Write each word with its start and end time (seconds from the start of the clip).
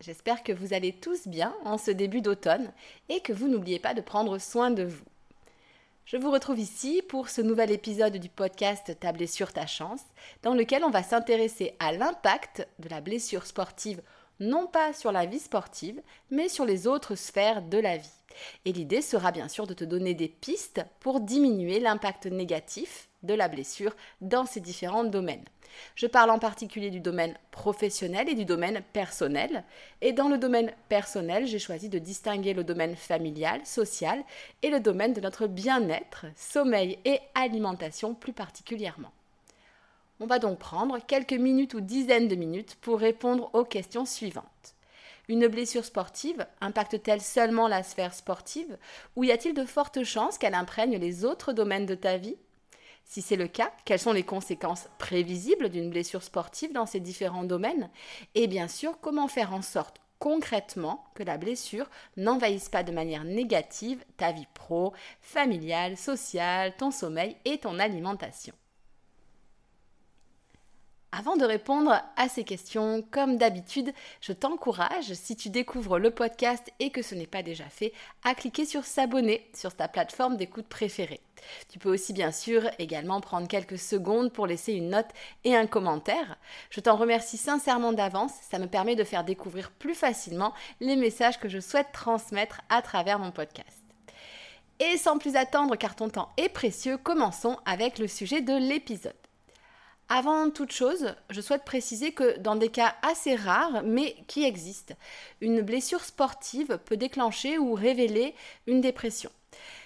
J'espère 0.00 0.42
que 0.42 0.52
vous 0.52 0.72
allez 0.72 0.92
tous 0.92 1.28
bien 1.28 1.54
en 1.64 1.76
ce 1.76 1.90
début 1.90 2.22
d'automne 2.22 2.72
et 3.10 3.20
que 3.20 3.34
vous 3.34 3.48
n'oubliez 3.48 3.78
pas 3.78 3.92
de 3.92 4.00
prendre 4.00 4.38
soin 4.38 4.70
de 4.70 4.84
vous. 4.84 5.04
Je 6.06 6.16
vous 6.16 6.30
retrouve 6.30 6.58
ici 6.58 7.02
pour 7.06 7.28
ce 7.28 7.42
nouvel 7.42 7.70
épisode 7.70 8.16
du 8.16 8.30
podcast 8.30 8.98
Ta 8.98 9.12
blessure, 9.12 9.52
ta 9.52 9.66
chance, 9.66 10.00
dans 10.42 10.54
lequel 10.54 10.84
on 10.84 10.90
va 10.90 11.02
s'intéresser 11.02 11.76
à 11.80 11.92
l'impact 11.92 12.66
de 12.78 12.88
la 12.88 13.02
blessure 13.02 13.44
sportive, 13.44 14.00
non 14.40 14.66
pas 14.66 14.94
sur 14.94 15.12
la 15.12 15.26
vie 15.26 15.38
sportive, 15.38 16.00
mais 16.30 16.48
sur 16.48 16.64
les 16.64 16.86
autres 16.86 17.14
sphères 17.14 17.60
de 17.60 17.76
la 17.76 17.98
vie. 17.98 18.08
Et 18.64 18.72
l'idée 18.72 19.02
sera 19.02 19.32
bien 19.32 19.48
sûr 19.48 19.66
de 19.66 19.74
te 19.74 19.84
donner 19.84 20.14
des 20.14 20.28
pistes 20.28 20.82
pour 21.00 21.20
diminuer 21.20 21.78
l'impact 21.78 22.24
négatif 22.24 23.09
de 23.22 23.34
la 23.34 23.48
blessure 23.48 23.94
dans 24.20 24.46
ces 24.46 24.60
différents 24.60 25.04
domaines. 25.04 25.44
Je 25.94 26.06
parle 26.06 26.30
en 26.30 26.38
particulier 26.38 26.90
du 26.90 27.00
domaine 27.00 27.36
professionnel 27.50 28.28
et 28.28 28.34
du 28.34 28.44
domaine 28.44 28.82
personnel. 28.92 29.64
Et 30.00 30.12
dans 30.12 30.28
le 30.28 30.38
domaine 30.38 30.72
personnel, 30.88 31.46
j'ai 31.46 31.58
choisi 31.58 31.88
de 31.88 31.98
distinguer 31.98 32.54
le 32.54 32.64
domaine 32.64 32.96
familial, 32.96 33.64
social 33.64 34.22
et 34.62 34.70
le 34.70 34.80
domaine 34.80 35.12
de 35.12 35.20
notre 35.20 35.46
bien-être, 35.46 36.26
sommeil 36.36 36.98
et 37.04 37.20
alimentation 37.34 38.14
plus 38.14 38.32
particulièrement. 38.32 39.12
On 40.20 40.26
va 40.26 40.38
donc 40.38 40.58
prendre 40.58 40.98
quelques 40.98 41.32
minutes 41.32 41.74
ou 41.74 41.80
dizaines 41.80 42.28
de 42.28 42.34
minutes 42.34 42.76
pour 42.82 42.98
répondre 42.98 43.48
aux 43.54 43.64
questions 43.64 44.04
suivantes. 44.04 44.74
Une 45.28 45.46
blessure 45.46 45.84
sportive 45.84 46.44
impacte-t-elle 46.60 47.20
seulement 47.20 47.68
la 47.68 47.82
sphère 47.82 48.12
sportive 48.12 48.76
ou 49.16 49.24
y 49.24 49.30
a-t-il 49.30 49.54
de 49.54 49.64
fortes 49.64 50.02
chances 50.02 50.38
qu'elle 50.38 50.54
imprègne 50.54 50.98
les 50.98 51.24
autres 51.24 51.52
domaines 51.52 51.86
de 51.86 51.94
ta 51.94 52.16
vie? 52.16 52.36
Si 53.10 53.22
c'est 53.22 53.34
le 53.34 53.48
cas, 53.48 53.72
quelles 53.84 53.98
sont 53.98 54.12
les 54.12 54.22
conséquences 54.22 54.88
prévisibles 54.98 55.68
d'une 55.68 55.90
blessure 55.90 56.22
sportive 56.22 56.72
dans 56.72 56.86
ces 56.86 57.00
différents 57.00 57.42
domaines 57.42 57.90
Et 58.36 58.46
bien 58.46 58.68
sûr, 58.68 59.00
comment 59.00 59.26
faire 59.26 59.52
en 59.52 59.62
sorte 59.62 59.96
concrètement 60.20 61.04
que 61.16 61.24
la 61.24 61.36
blessure 61.36 61.90
n'envahisse 62.16 62.68
pas 62.68 62.84
de 62.84 62.92
manière 62.92 63.24
négative 63.24 64.04
ta 64.16 64.30
vie 64.30 64.46
pro, 64.54 64.92
familiale, 65.20 65.96
sociale, 65.96 66.76
ton 66.76 66.92
sommeil 66.92 67.36
et 67.44 67.58
ton 67.58 67.80
alimentation. 67.80 68.54
Avant 71.20 71.36
de 71.36 71.44
répondre 71.44 72.00
à 72.16 72.30
ces 72.30 72.44
questions, 72.44 73.04
comme 73.10 73.36
d'habitude, 73.36 73.92
je 74.22 74.32
t'encourage, 74.32 75.12
si 75.12 75.36
tu 75.36 75.50
découvres 75.50 75.98
le 75.98 76.10
podcast 76.10 76.72
et 76.78 76.88
que 76.88 77.02
ce 77.02 77.14
n'est 77.14 77.26
pas 77.26 77.42
déjà 77.42 77.66
fait, 77.66 77.92
à 78.24 78.34
cliquer 78.34 78.64
sur 78.64 78.86
s'abonner 78.86 79.46
sur 79.54 79.76
ta 79.76 79.86
plateforme 79.86 80.38
d'écoute 80.38 80.64
préférée. 80.64 81.20
Tu 81.68 81.78
peux 81.78 81.92
aussi 81.92 82.14
bien 82.14 82.32
sûr 82.32 82.70
également 82.78 83.20
prendre 83.20 83.48
quelques 83.48 83.78
secondes 83.78 84.32
pour 84.32 84.46
laisser 84.46 84.72
une 84.72 84.88
note 84.88 85.10
et 85.44 85.54
un 85.54 85.66
commentaire. 85.66 86.38
Je 86.70 86.80
t'en 86.80 86.96
remercie 86.96 87.36
sincèrement 87.36 87.92
d'avance, 87.92 88.32
ça 88.50 88.58
me 88.58 88.66
permet 88.66 88.96
de 88.96 89.04
faire 89.04 89.22
découvrir 89.22 89.72
plus 89.72 89.94
facilement 89.94 90.54
les 90.80 90.96
messages 90.96 91.38
que 91.38 91.50
je 91.50 91.60
souhaite 91.60 91.92
transmettre 91.92 92.62
à 92.70 92.80
travers 92.80 93.18
mon 93.18 93.30
podcast. 93.30 93.84
Et 94.78 94.96
sans 94.96 95.18
plus 95.18 95.36
attendre 95.36 95.76
car 95.76 95.96
ton 95.96 96.08
temps 96.08 96.30
est 96.38 96.48
précieux, 96.48 96.96
commençons 96.96 97.58
avec 97.66 97.98
le 97.98 98.08
sujet 98.08 98.40
de 98.40 98.54
l'épisode. 98.54 99.12
Avant 100.12 100.50
toute 100.50 100.72
chose, 100.72 101.14
je 101.30 101.40
souhaite 101.40 101.64
préciser 101.64 102.10
que 102.10 102.36
dans 102.40 102.56
des 102.56 102.68
cas 102.68 102.96
assez 103.02 103.36
rares, 103.36 103.84
mais 103.84 104.16
qui 104.26 104.42
existent, 104.42 104.96
une 105.40 105.60
blessure 105.62 106.02
sportive 106.02 106.80
peut 106.84 106.96
déclencher 106.96 107.58
ou 107.58 107.74
révéler 107.74 108.34
une 108.66 108.80
dépression. 108.80 109.30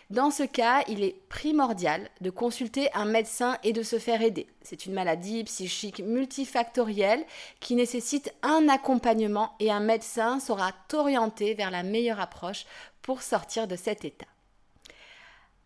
Dans 0.08 0.30
ce 0.30 0.42
cas, 0.42 0.82
il 0.88 1.04
est 1.04 1.28
primordial 1.28 2.08
de 2.22 2.30
consulter 2.30 2.90
un 2.94 3.04
médecin 3.04 3.58
et 3.64 3.74
de 3.74 3.82
se 3.82 3.98
faire 3.98 4.22
aider. 4.22 4.46
C'est 4.62 4.86
une 4.86 4.94
maladie 4.94 5.44
psychique 5.44 6.00
multifactorielle 6.00 7.26
qui 7.60 7.74
nécessite 7.74 8.32
un 8.42 8.70
accompagnement 8.70 9.52
et 9.60 9.70
un 9.70 9.80
médecin 9.80 10.40
saura 10.40 10.72
t'orienter 10.88 11.52
vers 11.52 11.70
la 11.70 11.82
meilleure 11.82 12.20
approche 12.20 12.64
pour 13.02 13.20
sortir 13.20 13.68
de 13.68 13.76
cet 13.76 14.06
état. 14.06 14.33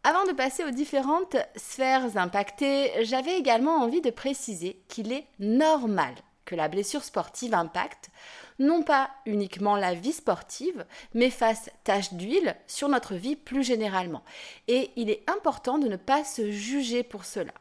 Avant 0.08 0.24
de 0.24 0.32
passer 0.32 0.64
aux 0.64 0.70
différentes 0.70 1.36
sphères 1.54 2.16
impactées, 2.16 3.04
j'avais 3.04 3.36
également 3.36 3.82
envie 3.82 4.00
de 4.00 4.08
préciser 4.08 4.80
qu'il 4.88 5.12
est 5.12 5.26
normal 5.38 6.14
que 6.46 6.54
la 6.54 6.69
blessure 6.69 7.04
sportive 7.04 7.52
impacte 7.52 8.08
non 8.58 8.82
pas 8.82 9.10
uniquement 9.26 9.76
la 9.76 9.92
vie 9.92 10.14
sportive, 10.14 10.86
mais 11.12 11.28
fasse 11.28 11.69
tache 11.84 12.14
d'huile 12.14 12.56
sur 12.66 12.88
notre 12.88 13.16
vie 13.16 13.36
plus 13.36 13.62
généralement. 13.62 14.22
Et 14.66 14.92
il 14.96 15.10
est 15.10 15.28
important 15.28 15.76
de 15.76 15.88
ne 15.88 15.96
pas 15.96 16.25
se 16.25 16.50
juger 16.50 17.02
pour 17.02 17.26
cela. 17.26 17.52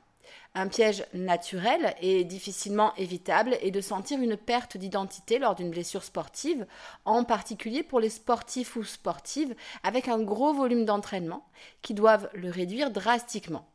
Un 0.60 0.70
piège 0.70 1.06
naturel 1.14 1.94
et 2.02 2.24
difficilement 2.24 2.96
évitable 2.96 3.60
est 3.62 3.70
de 3.70 3.80
sentir 3.80 4.20
une 4.20 4.36
perte 4.36 4.76
d'identité 4.76 5.38
lors 5.38 5.54
d'une 5.54 5.70
blessure 5.70 6.04
sportive, 6.04 6.66
en 7.06 7.24
particulier 7.24 7.84
pour 7.84 8.00
les 8.00 8.10
sportifs 8.10 8.76
ou 8.76 8.84
sportives 8.84 9.54
avec 9.84 10.08
un 10.08 10.20
gros 10.20 10.56
volume 10.56 10.84
d'entraînement 10.84 11.48
qui 11.84 11.94
doivent 11.94 12.28
le 12.34 12.50
réduire 12.50 12.90
drastiquement. 12.90 13.70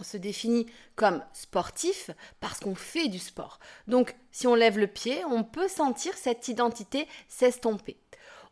On 0.00 0.02
se 0.02 0.16
définit 0.16 0.66
comme 0.96 1.22
sportif 1.32 2.10
parce 2.40 2.58
qu'on 2.58 2.74
fait 2.74 3.06
du 3.06 3.20
sport. 3.20 3.60
Donc 3.86 4.16
si 4.32 4.48
on 4.48 4.56
lève 4.56 4.80
le 4.80 4.88
pied, 4.88 5.24
on 5.26 5.44
peut 5.44 5.68
sentir 5.68 6.14
cette 6.16 6.48
identité 6.48 7.06
s'estomper. 7.28 7.96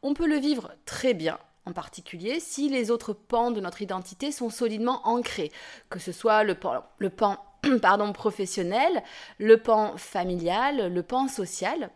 On 0.00 0.14
peut 0.14 0.28
le 0.28 0.38
vivre 0.38 0.70
très 0.84 1.12
bien 1.12 1.40
en 1.66 1.72
particulier 1.72 2.40
si 2.40 2.68
les 2.68 2.90
autres 2.90 3.12
pans 3.12 3.50
de 3.50 3.60
notre 3.60 3.82
identité 3.82 4.32
sont 4.32 4.50
solidement 4.50 5.06
ancrés, 5.06 5.52
que 5.90 5.98
ce 5.98 6.12
soit 6.12 6.44
le 6.44 6.54
pan, 6.54 7.36
professionnel, 8.14 9.02
le 9.38 9.56
pan 9.58 9.96
familial, 9.96 10.92
le 10.92 11.02
pan 11.02 11.28
social. 11.28 11.90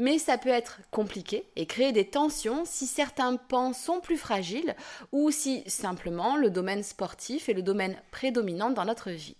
Mais 0.00 0.18
ça 0.18 0.38
peut 0.38 0.48
être 0.48 0.78
compliqué 0.92 1.44
et 1.56 1.66
créer 1.66 1.90
des 1.90 2.08
tensions 2.08 2.62
si 2.64 2.86
certains 2.86 3.34
pans 3.34 3.72
sont 3.72 3.98
plus 3.98 4.16
fragiles 4.16 4.76
ou 5.10 5.32
si 5.32 5.68
simplement 5.68 6.36
le 6.36 6.50
domaine 6.50 6.84
sportif 6.84 7.48
est 7.48 7.54
le 7.54 7.62
domaine 7.62 8.00
prédominant 8.12 8.70
dans 8.70 8.84
notre 8.84 9.10
vie. 9.10 9.34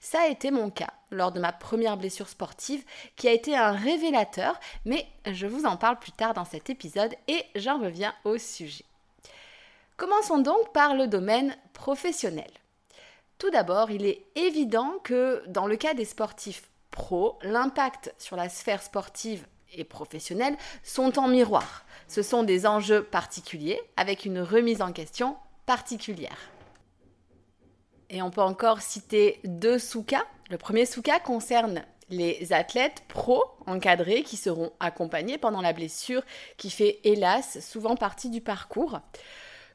Ça 0.00 0.22
a 0.22 0.28
été 0.28 0.50
mon 0.50 0.70
cas 0.70 0.94
lors 1.10 1.30
de 1.30 1.40
ma 1.40 1.52
première 1.52 1.98
blessure 1.98 2.30
sportive 2.30 2.84
qui 3.16 3.28
a 3.28 3.32
été 3.32 3.54
un 3.54 3.72
révélateur, 3.72 4.58
mais 4.86 5.06
je 5.26 5.46
vous 5.46 5.66
en 5.66 5.76
parle 5.76 5.98
plus 5.98 6.12
tard 6.12 6.32
dans 6.32 6.46
cet 6.46 6.70
épisode 6.70 7.14
et 7.28 7.44
j'en 7.54 7.78
reviens 7.78 8.14
au 8.24 8.38
sujet. 8.38 8.87
Commençons 9.98 10.38
donc 10.38 10.72
par 10.72 10.94
le 10.94 11.08
domaine 11.08 11.56
professionnel. 11.72 12.50
Tout 13.36 13.50
d'abord, 13.50 13.90
il 13.90 14.06
est 14.06 14.24
évident 14.36 14.94
que 15.02 15.42
dans 15.48 15.66
le 15.66 15.74
cas 15.74 15.92
des 15.92 16.04
sportifs 16.04 16.70
pros, 16.92 17.36
l'impact 17.42 18.14
sur 18.16 18.36
la 18.36 18.48
sphère 18.48 18.80
sportive 18.80 19.44
et 19.72 19.82
professionnelle 19.82 20.56
sont 20.84 21.18
en 21.18 21.26
miroir. 21.26 21.84
Ce 22.06 22.22
sont 22.22 22.44
des 22.44 22.64
enjeux 22.64 23.02
particuliers 23.02 23.80
avec 23.96 24.24
une 24.24 24.38
remise 24.38 24.82
en 24.82 24.92
question 24.92 25.36
particulière. 25.66 26.38
Et 28.08 28.22
on 28.22 28.30
peut 28.30 28.40
encore 28.40 28.82
citer 28.82 29.40
deux 29.42 29.80
sous-cas. 29.80 30.24
Le 30.48 30.58
premier 30.58 30.86
sous-cas 30.86 31.18
concerne 31.18 31.82
les 32.08 32.52
athlètes 32.52 33.02
pros 33.08 33.42
encadrés 33.66 34.22
qui 34.22 34.36
seront 34.36 34.70
accompagnés 34.78 35.38
pendant 35.38 35.60
la 35.60 35.72
blessure 35.72 36.22
qui 36.56 36.70
fait 36.70 37.00
hélas 37.02 37.58
souvent 37.58 37.96
partie 37.96 38.30
du 38.30 38.40
parcours. 38.40 39.00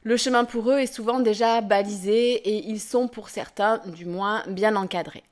Le 0.06 0.18
chemin 0.18 0.44
pour 0.44 0.70
eux 0.70 0.78
est 0.78 0.94
souvent 0.94 1.18
déjà 1.18 1.62
balisé 1.62 2.34
et 2.34 2.66
ils 2.66 2.80
sont 2.80 3.08
pour 3.08 3.30
certains 3.30 3.78
du 3.86 4.04
moins 4.04 4.42
bien 4.48 4.76
encadrés. 4.76 5.24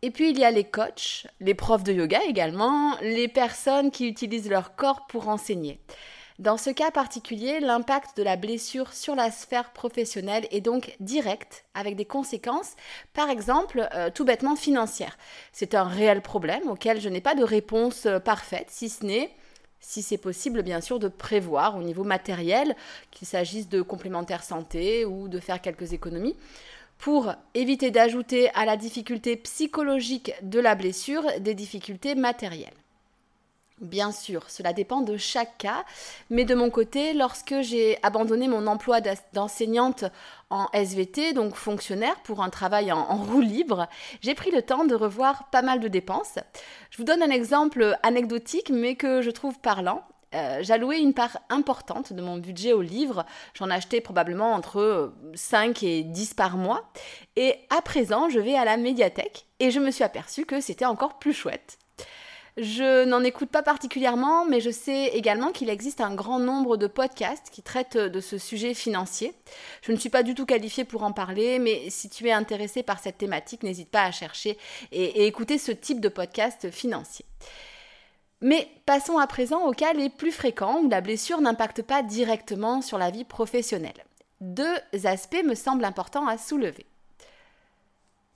Et 0.00 0.10
puis 0.10 0.30
il 0.30 0.38
y 0.38 0.44
a 0.44 0.50
les 0.50 0.64
coachs, 0.64 1.26
les 1.38 1.52
profs 1.52 1.84
de 1.84 1.92
yoga 1.92 2.18
également, 2.26 2.96
les 3.02 3.28
personnes 3.28 3.90
qui 3.90 4.08
utilisent 4.08 4.48
leur 4.48 4.74
corps 4.74 5.06
pour 5.06 5.28
enseigner. 5.28 5.80
Dans 6.38 6.56
ce 6.56 6.70
cas 6.70 6.90
particulier, 6.90 7.60
l'impact 7.60 8.16
de 8.16 8.22
la 8.22 8.36
blessure 8.36 8.94
sur 8.94 9.14
la 9.14 9.30
sphère 9.30 9.70
professionnelle 9.74 10.48
est 10.50 10.62
donc 10.62 10.96
direct, 10.98 11.66
avec 11.74 11.96
des 11.96 12.06
conséquences, 12.06 12.76
par 13.12 13.28
exemple, 13.28 13.86
euh, 13.94 14.08
tout 14.08 14.24
bêtement 14.24 14.56
financières. 14.56 15.18
C'est 15.52 15.74
un 15.74 15.84
réel 15.84 16.22
problème 16.22 16.70
auquel 16.70 16.98
je 17.02 17.10
n'ai 17.10 17.20
pas 17.20 17.34
de 17.34 17.44
réponse 17.44 18.06
euh, 18.06 18.20
parfaite, 18.20 18.68
si 18.70 18.88
ce 18.88 19.04
n'est 19.04 19.30
si 19.80 20.02
c'est 20.02 20.18
possible 20.18 20.62
bien 20.62 20.80
sûr 20.80 20.98
de 20.98 21.08
prévoir 21.08 21.76
au 21.76 21.82
niveau 21.82 22.04
matériel, 22.04 22.76
qu'il 23.10 23.26
s'agisse 23.26 23.68
de 23.68 23.82
complémentaires 23.82 24.44
santé 24.44 25.04
ou 25.04 25.28
de 25.28 25.40
faire 25.40 25.60
quelques 25.60 25.92
économies, 25.92 26.36
pour 26.98 27.32
éviter 27.54 27.90
d'ajouter 27.90 28.50
à 28.50 28.66
la 28.66 28.76
difficulté 28.76 29.36
psychologique 29.36 30.32
de 30.42 30.60
la 30.60 30.74
blessure 30.74 31.24
des 31.40 31.54
difficultés 31.54 32.14
matérielles. 32.14 32.74
Bien 33.80 34.12
sûr, 34.12 34.50
cela 34.50 34.74
dépend 34.74 35.00
de 35.00 35.16
chaque 35.16 35.56
cas, 35.56 35.86
mais 36.28 36.44
de 36.44 36.54
mon 36.54 36.68
côté, 36.68 37.14
lorsque 37.14 37.62
j'ai 37.62 37.98
abandonné 38.02 38.46
mon 38.46 38.66
emploi 38.66 39.00
d'enseignante 39.32 40.04
en 40.50 40.68
SVT, 40.74 41.32
donc 41.32 41.54
fonctionnaire, 41.54 42.20
pour 42.20 42.42
un 42.42 42.50
travail 42.50 42.92
en, 42.92 43.16
roue 43.16 43.40
libre, 43.40 43.88
j'ai 44.20 44.34
pris 44.34 44.50
le 44.50 44.60
temps 44.60 44.84
de 44.84 44.94
revoir 44.94 45.48
pas 45.48 45.62
mal 45.62 45.80
de 45.80 45.88
dépenses. 45.88 46.38
Je 46.90 46.98
vous 46.98 47.04
donne 47.04 47.22
un 47.22 47.30
exemple 47.30 47.96
anecdotique, 48.02 48.68
mais 48.68 48.96
que 48.96 49.22
je 49.22 49.30
trouve 49.30 49.58
parlant. 49.60 50.04
Euh, 50.34 50.58
j'allouais 50.60 51.00
une 51.00 51.14
part 51.14 51.38
importante 51.48 52.12
de 52.12 52.20
mon 52.20 52.36
budget 52.36 52.74
aux 52.74 52.82
livres. 52.82 53.24
J'en 53.54 53.70
achetais 53.70 54.02
probablement 54.02 54.52
entre 54.52 55.14
5 55.34 55.82
et 55.84 56.02
10 56.02 56.34
par 56.34 56.58
mois. 56.58 56.92
Et 57.36 57.54
à 57.70 57.80
présent, 57.80 58.28
je 58.28 58.40
vais 58.40 58.56
à 58.56 58.66
la 58.66 58.76
médiathèque 58.76 59.46
et 59.58 59.70
je 59.70 59.80
me 59.80 59.90
suis 59.90 60.04
aperçue 60.04 60.44
que 60.44 60.60
c'était 60.60 60.84
encore 60.84 61.18
plus 61.18 61.32
chouette. 61.32 61.78
Je 62.56 63.04
n'en 63.04 63.22
écoute 63.22 63.48
pas 63.48 63.62
particulièrement, 63.62 64.44
mais 64.44 64.60
je 64.60 64.70
sais 64.70 65.06
également 65.08 65.52
qu'il 65.52 65.70
existe 65.70 66.00
un 66.00 66.14
grand 66.14 66.38
nombre 66.38 66.76
de 66.76 66.86
podcasts 66.86 67.48
qui 67.50 67.62
traitent 67.62 67.96
de 67.96 68.20
ce 68.20 68.38
sujet 68.38 68.74
financier. 68.74 69.34
Je 69.82 69.92
ne 69.92 69.96
suis 69.96 70.10
pas 70.10 70.22
du 70.22 70.34
tout 70.34 70.46
qualifiée 70.46 70.84
pour 70.84 71.04
en 71.04 71.12
parler, 71.12 71.58
mais 71.58 71.88
si 71.90 72.10
tu 72.10 72.26
es 72.26 72.32
intéressé 72.32 72.82
par 72.82 72.98
cette 72.98 73.18
thématique, 73.18 73.62
n'hésite 73.62 73.90
pas 73.90 74.02
à 74.02 74.10
chercher 74.10 74.58
et, 74.90 75.26
écouter 75.26 75.58
ce 75.58 75.72
type 75.72 76.00
de 76.00 76.08
podcast 76.08 76.70
financier. 76.70 77.24
Mais 78.40 78.68
passons 78.84 79.18
à 79.18 79.26
présent 79.26 79.66
aux 79.66 79.72
cas 79.72 79.92
les 79.92 80.08
plus 80.08 80.32
fréquents 80.32 80.80
où 80.80 80.88
la 80.88 81.00
blessure 81.00 81.40
n'impacte 81.40 81.82
pas 81.82 82.02
directement 82.02 82.82
sur 82.82 82.98
la 82.98 83.10
vie 83.10 83.24
professionnelle. 83.24 84.04
Deux 84.40 84.76
aspects 85.04 85.44
me 85.44 85.54
semblent 85.54 85.84
importants 85.84 86.26
à 86.26 86.38
soulever. 86.38 86.86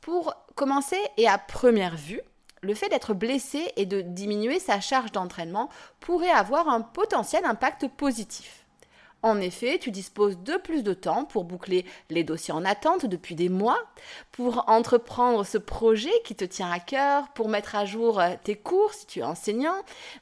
Pour 0.02 0.34
commencer, 0.54 0.98
et 1.16 1.26
à 1.26 1.38
première 1.38 1.96
vue, 1.96 2.20
le 2.64 2.74
fait 2.74 2.88
d'être 2.88 3.14
blessé 3.14 3.72
et 3.76 3.86
de 3.86 4.00
diminuer 4.00 4.58
sa 4.58 4.80
charge 4.80 5.12
d'entraînement 5.12 5.68
pourrait 6.00 6.30
avoir 6.30 6.68
un 6.68 6.80
potentiel 6.80 7.44
impact 7.44 7.88
positif. 7.88 8.64
En 9.22 9.40
effet, 9.40 9.78
tu 9.78 9.90
disposes 9.90 10.38
de 10.38 10.58
plus 10.58 10.82
de 10.82 10.92
temps 10.92 11.24
pour 11.24 11.44
boucler 11.44 11.86
les 12.10 12.24
dossiers 12.24 12.52
en 12.52 12.64
attente 12.64 13.06
depuis 13.06 13.34
des 13.34 13.48
mois, 13.48 13.78
pour 14.32 14.68
entreprendre 14.68 15.46
ce 15.46 15.56
projet 15.56 16.12
qui 16.24 16.34
te 16.34 16.44
tient 16.44 16.70
à 16.70 16.78
cœur, 16.78 17.28
pour 17.28 17.48
mettre 17.48 17.74
à 17.74 17.86
jour 17.86 18.20
euh, 18.20 18.34
tes 18.44 18.56
cours 18.56 18.92
si 18.92 19.06
tu 19.06 19.20
es 19.20 19.24
enseignant. 19.24 19.76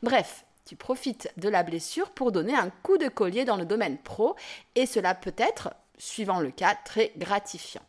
Bref, 0.05 0.44
tu 0.65 0.77
profites 0.77 1.33
de 1.37 1.49
la 1.49 1.65
blessure 1.65 2.11
pour 2.11 2.31
donner 2.31 2.55
un 2.55 2.71
coup 2.85 2.97
de 2.97 3.09
collier 3.09 3.44
dans 3.44 3.56
le 3.56 3.65
domaine 3.65 3.99
pro 3.99 4.37
et 4.77 4.87
cela 4.87 5.17
peut 5.17 5.35
être, 5.37 5.75
suivant 5.99 6.39
le 6.39 6.53
cas, 6.53 6.77
très 6.85 7.12
gratifiant 7.17 7.83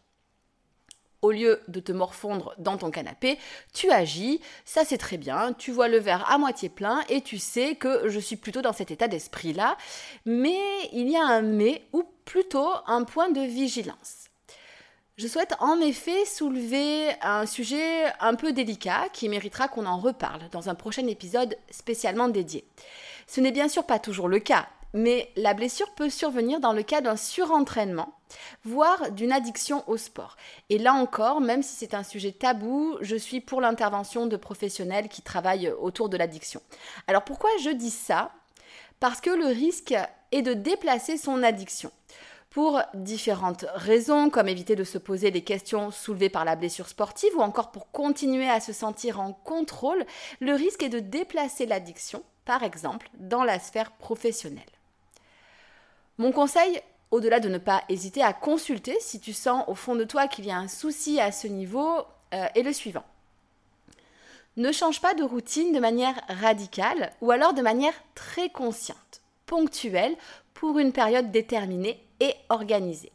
au 1.24 1.32
lieu 1.32 1.62
de 1.68 1.80
te 1.80 1.92
morfondre 1.92 2.54
dans 2.60 2.78
ton 2.78 2.92
canapé, 2.92 3.40
tu 3.74 3.90
agis, 3.90 4.42
ça 4.66 4.84
c'est 4.86 4.98
très 5.00 5.18
bien, 5.18 5.54
tu 5.54 5.72
vois 5.72 5.88
le 5.88 5.98
verre 5.98 6.30
à 6.30 6.38
moitié 6.38 6.70
plein 6.70 7.02
et 7.10 7.22
tu 7.22 7.40
sais 7.40 7.76
que 7.76 8.10
je 8.10 8.20
suis 8.20 8.36
plutôt 8.36 8.62
dans 8.62 8.74
cet 8.74 8.92
état 8.92 9.08
d'esprit-là, 9.08 9.78
mais 10.26 10.60
il 10.92 11.10
y 11.10 11.18
a 11.18 11.24
un 11.24 11.42
mais 11.42 11.82
ou 11.94 12.04
plutôt 12.26 12.70
un 12.86 13.04
point 13.04 13.32
de 13.32 13.42
vigilance. 13.42 14.26
Je 15.16 15.28
souhaite 15.28 15.54
en 15.60 15.80
effet 15.80 16.26
soulever 16.26 17.10
un 17.22 17.46
sujet 17.46 18.06
un 18.20 18.36
peu 18.36 18.52
délicat 18.52 19.08
qui 19.14 19.30
méritera 19.30 19.68
qu'on 19.68 19.86
en 19.86 20.00
reparle 20.00 20.50
dans 20.52 20.70
un 20.70 20.76
prochain 20.76 21.08
épisode 21.08 21.56
spécialement 21.70 22.28
dédié. 22.28 22.66
Ce 23.28 23.40
n'est 23.40 23.52
bien 23.52 23.70
sûr 23.70 23.86
pas 23.86 24.00
toujours 24.00 24.28
le 24.28 24.40
cas, 24.40 24.68
mais 24.94 25.32
la 25.36 25.54
blessure 25.54 25.92
peut 25.92 26.10
survenir 26.10 26.60
dans 26.60 26.74
le 26.74 26.84
cas 26.84 27.02
d'un 27.02 27.18
surentraînement, 27.18 28.14
voire 28.64 29.12
d'une 29.12 29.32
addiction 29.32 29.84
au 29.88 29.98
sport. 29.98 30.38
Et 30.70 30.78
là 30.78 30.94
encore, 30.94 31.42
même 31.42 31.64
si 31.64 31.76
c'est 31.76 31.94
un 31.94 32.04
sujet 32.04 32.32
tabou, 32.32 32.98
je 33.02 33.16
suis 33.16 33.42
pour 33.42 33.62
l'intervention 33.62 34.28
de 34.28 34.38
professionnels 34.38 35.10
qui 35.10 35.22
travaillent 35.22 35.72
autour 35.80 36.10
de 36.10 36.18
l'addiction. 36.18 36.62
Alors 37.08 37.24
pourquoi 37.24 37.50
je 37.62 37.70
dis 37.70 37.92
ça? 37.92 38.32
Parce 39.00 39.20
que 39.20 39.32
le 39.32 39.48
risque 39.48 39.96
est 40.32 40.42
de 40.42 40.54
déplacer 40.54 41.18
son 41.18 41.44
addiction. 41.44 41.92
Pour 42.50 42.80
différentes 42.94 43.66
raisons, 43.74 44.30
comme 44.30 44.48
éviter 44.48 44.76
de 44.76 44.84
se 44.84 45.00
poser 45.00 45.32
des 45.32 45.44
questions 45.44 45.90
soulevées 45.90 46.30
par 46.30 46.46
la 46.46 46.56
blessure 46.56 46.88
sportive 46.88 47.36
ou 47.36 47.42
encore 47.42 47.72
pour 47.72 47.90
continuer 47.92 48.48
à 48.48 48.60
se 48.60 48.74
sentir 48.74 49.20
en 49.20 49.34
contrôle, 49.34 50.06
le 50.40 50.54
risque 50.54 50.84
est 50.84 50.90
de 50.90 51.00
déplacer 51.00 51.66
l'addiction, 51.66 52.24
par 52.46 52.62
exemple, 52.62 53.10
dans 53.16 53.44
la 53.44 53.58
sphère 53.58 53.92
professionnelle. 53.94 54.64
Mon 56.18 56.32
conseil, 56.32 56.80
au-delà 57.12 57.40
de 57.40 57.50
ne 57.50 57.58
pas 57.58 57.84
hésiter 57.90 58.22
à 58.22 58.34
consulter 58.34 58.96
si 59.00 59.20
tu 59.20 59.34
sens 59.34 59.64
au 59.68 59.76
fond 59.76 59.96
de 59.96 60.04
toi 60.04 60.28
qu'il 60.28 60.46
y 60.46 60.52
a 60.52 60.58
un 60.58 60.68
souci 60.68 61.20
à 61.20 61.32
ce 61.32 61.48
niveau, 61.48 62.04
euh, 62.34 62.46
est 62.56 62.64
le 62.64 62.74
suivant. 62.74 63.04
Ne 64.56 64.72
change 64.72 65.02
pas 65.02 65.16
de 65.16 65.24
routine 65.24 65.74
de 65.74 65.80
manière 65.80 66.22
radicale 66.30 67.12
ou 67.22 67.32
alors 67.32 67.54
de 67.54 67.64
manière 67.64 67.94
très 68.14 68.50
consciente, 68.50 69.22
ponctuelle, 69.48 70.16
pour 70.54 70.78
une 70.78 70.92
période 70.92 71.32
déterminée 71.32 72.06
et 72.20 72.36
organisée. 72.50 73.12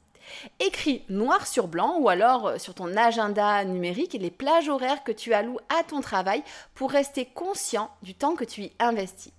Écris 0.61 1.05
noir 1.09 1.47
sur 1.47 1.69
blanc 1.69 1.99
ou 2.01 2.09
alors 2.09 2.49
euh, 2.49 2.59
sur 2.59 2.75
ton 2.75 2.97
agenda 2.97 3.65
numérique 3.65 4.15
les 4.15 4.31
plages 4.31 4.69
horaires 4.69 5.05
que 5.05 5.13
tu 5.13 5.33
alloues 5.33 5.59
à 5.69 5.83
ton 5.85 6.01
travail 6.01 6.43
pour 6.75 6.91
rester 6.91 7.25
conscient 7.25 7.91
du 8.03 8.15
temps 8.15 8.35
que 8.35 8.45
tu 8.45 8.63
y 8.63 8.73
investis. 8.79 9.33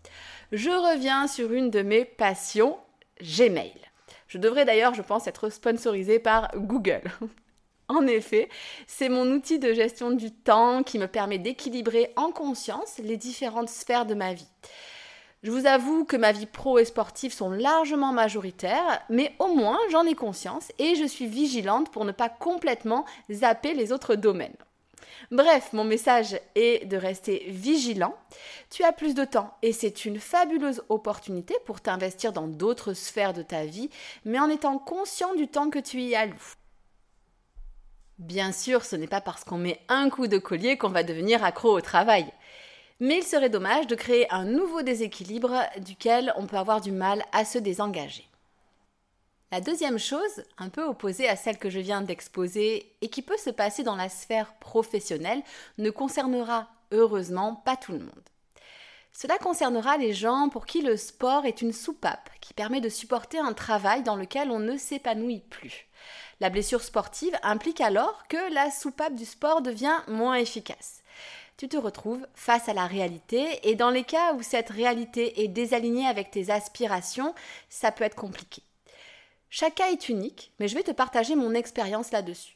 Je 0.51 0.71
reviens 0.71 1.27
sur 1.27 1.51
une 1.51 1.69
de 1.69 1.81
mes 1.81 2.05
passions, 2.05 2.77
Gmail. 3.21 3.73
Je 4.27 4.37
devrais 4.37 4.65
d'ailleurs, 4.65 4.93
je 4.93 5.01
pense, 5.01 5.27
être 5.27 5.49
sponsorisée 5.49 6.19
par 6.19 6.49
Google. 6.55 7.03
en 7.87 8.05
effet, 8.07 8.49
c'est 8.87 9.09
mon 9.09 9.29
outil 9.31 9.59
de 9.59 9.73
gestion 9.73 10.11
du 10.11 10.31
temps 10.31 10.83
qui 10.83 10.99
me 10.99 11.07
permet 11.07 11.39
d'équilibrer 11.39 12.13
en 12.15 12.31
conscience 12.31 12.99
les 12.99 13.17
différentes 13.17 13.69
sphères 13.69 14.05
de 14.05 14.13
ma 14.13 14.33
vie. 14.33 14.47
Je 15.41 15.51
vous 15.51 15.65
avoue 15.67 16.03
que 16.03 16.17
ma 16.17 16.33
vie 16.33 16.45
pro 16.45 16.79
et 16.79 16.85
sportive 16.85 17.33
sont 17.33 17.49
largement 17.49 18.11
majoritaires, 18.11 19.01
mais 19.09 19.33
au 19.39 19.55
moins 19.55 19.79
j'en 19.89 20.05
ai 20.05 20.13
conscience 20.13 20.69
et 20.79 20.95
je 20.95 21.05
suis 21.05 21.27
vigilante 21.27 21.91
pour 21.91 22.03
ne 22.03 22.11
pas 22.11 22.27
complètement 22.27 23.05
zapper 23.31 23.73
les 23.73 23.93
autres 23.93 24.15
domaines. 24.15 24.57
Bref, 25.31 25.73
mon 25.73 25.83
message 25.83 26.39
est 26.55 26.85
de 26.85 26.97
rester 26.97 27.45
vigilant. 27.47 28.15
Tu 28.69 28.83
as 28.83 28.91
plus 28.91 29.13
de 29.13 29.25
temps 29.25 29.53
et 29.61 29.73
c'est 29.73 30.05
une 30.05 30.19
fabuleuse 30.19 30.83
opportunité 30.89 31.55
pour 31.65 31.81
t'investir 31.81 32.33
dans 32.33 32.47
d'autres 32.47 32.93
sphères 32.93 33.33
de 33.33 33.41
ta 33.41 33.65
vie, 33.65 33.89
mais 34.25 34.39
en 34.39 34.49
étant 34.49 34.77
conscient 34.77 35.35
du 35.35 35.47
temps 35.47 35.69
que 35.69 35.79
tu 35.79 36.01
y 36.01 36.15
alloues. 36.15 36.53
Bien 38.17 38.51
sûr, 38.51 38.83
ce 38.83 38.95
n'est 38.95 39.07
pas 39.07 39.21
parce 39.21 39.43
qu'on 39.43 39.57
met 39.57 39.79
un 39.87 40.09
coup 40.09 40.27
de 40.27 40.37
collier 40.37 40.77
qu'on 40.77 40.89
va 40.89 41.03
devenir 41.03 41.43
accro 41.43 41.71
au 41.71 41.81
travail. 41.81 42.25
Mais 42.99 43.19
il 43.19 43.23
serait 43.23 43.49
dommage 43.49 43.87
de 43.87 43.95
créer 43.95 44.29
un 44.29 44.43
nouveau 44.43 44.81
déséquilibre 44.81 45.53
duquel 45.79 46.33
on 46.35 46.45
peut 46.45 46.57
avoir 46.57 46.81
du 46.81 46.91
mal 46.91 47.23
à 47.31 47.45
se 47.45 47.57
désengager. 47.57 48.28
La 49.51 49.61
deuxième 49.61 49.97
chose, 49.97 50.43
un 50.59 50.69
peu 50.69 50.83
opposée 50.83 51.27
à 51.27 51.35
celle 51.35 51.57
que 51.57 51.71
je 51.71 51.79
viens 51.79 52.03
d'exposer 52.03 52.95
et 53.01 53.09
qui 53.09 53.23
peut 53.23 53.37
se 53.37 53.49
passer 53.49 53.81
dans 53.81 53.95
la 53.95 54.07
sphère 54.07 54.53
professionnelle, 54.59 55.41
ne 55.79 55.89
concernera 55.89 56.67
heureusement 56.91 57.55
pas 57.55 57.75
tout 57.75 57.93
le 57.93 57.99
monde. 57.99 58.29
Cela 59.11 59.39
concernera 59.39 59.97
les 59.97 60.13
gens 60.13 60.49
pour 60.49 60.67
qui 60.67 60.83
le 60.83 60.95
sport 60.95 61.47
est 61.47 61.63
une 61.63 61.73
soupape 61.73 62.29
qui 62.41 62.53
permet 62.53 62.79
de 62.79 62.89
supporter 62.89 63.39
un 63.39 63.53
travail 63.53 64.03
dans 64.03 64.15
lequel 64.15 64.51
on 64.51 64.59
ne 64.59 64.77
s'épanouit 64.77 65.41
plus. 65.49 65.87
La 66.39 66.51
blessure 66.51 66.83
sportive 66.83 67.35
implique 67.41 67.81
alors 67.81 68.27
que 68.27 68.53
la 68.53 68.69
soupape 68.69 69.15
du 69.15 69.25
sport 69.25 69.63
devient 69.63 69.97
moins 70.07 70.35
efficace. 70.35 71.01
Tu 71.57 71.67
te 71.67 71.75
retrouves 71.75 72.25
face 72.35 72.69
à 72.69 72.73
la 72.73 72.85
réalité 72.85 73.67
et 73.67 73.75
dans 73.75 73.89
les 73.89 74.03
cas 74.03 74.33
où 74.35 74.43
cette 74.43 74.69
réalité 74.69 75.43
est 75.43 75.49
désalignée 75.49 76.07
avec 76.07 76.29
tes 76.29 76.51
aspirations, 76.51 77.33
ça 77.67 77.91
peut 77.91 78.03
être 78.03 78.15
compliqué. 78.15 78.61
Chaque 79.49 79.75
cas 79.75 79.91
est 79.91 80.09
unique, 80.09 80.51
mais 80.59 80.67
je 80.67 80.75
vais 80.75 80.83
te 80.83 80.91
partager 80.91 81.35
mon 81.35 81.53
expérience 81.53 82.11
là-dessus. 82.11 82.55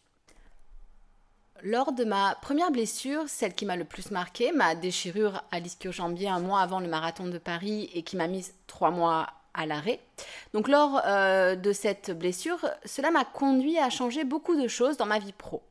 Lors 1.64 1.92
de 1.92 2.04
ma 2.04 2.36
première 2.42 2.72
blessure, 2.72 3.24
celle 3.28 3.56
qui 3.56 3.66
m'a 3.66 3.76
le 3.76 3.86
plus 3.86 4.12
marqué, 4.12 4.52
ma 4.52 4.76
déchirure 4.76 5.44
à 5.52 5.60
l'ischio-jambier 5.60 6.28
un 6.28 6.40
mois 6.40 6.60
avant 6.60 6.80
le 6.80 6.88
marathon 6.88 7.26
de 7.26 7.38
Paris 7.38 7.90
et 7.94 8.04
qui 8.04 8.18
m'a 8.18 8.28
mise 8.28 8.54
trois 8.68 8.92
mois 8.92 9.28
à 9.54 9.66
l'arrêt. 9.66 10.00
Donc 10.54 10.68
lors 10.68 11.02
euh, 11.06 11.56
de 11.56 11.72
cette 11.72 12.12
blessure, 12.12 12.70
cela 12.86 13.12
m'a 13.12 13.24
conduit 13.24 13.80
à 13.80 13.90
changer 13.90 14.24
beaucoup 14.24 14.56
de 14.60 14.68
choses 14.68 14.98
dans 14.98 15.06
ma 15.06 15.20
vie 15.20 15.32
pro. 15.32 15.64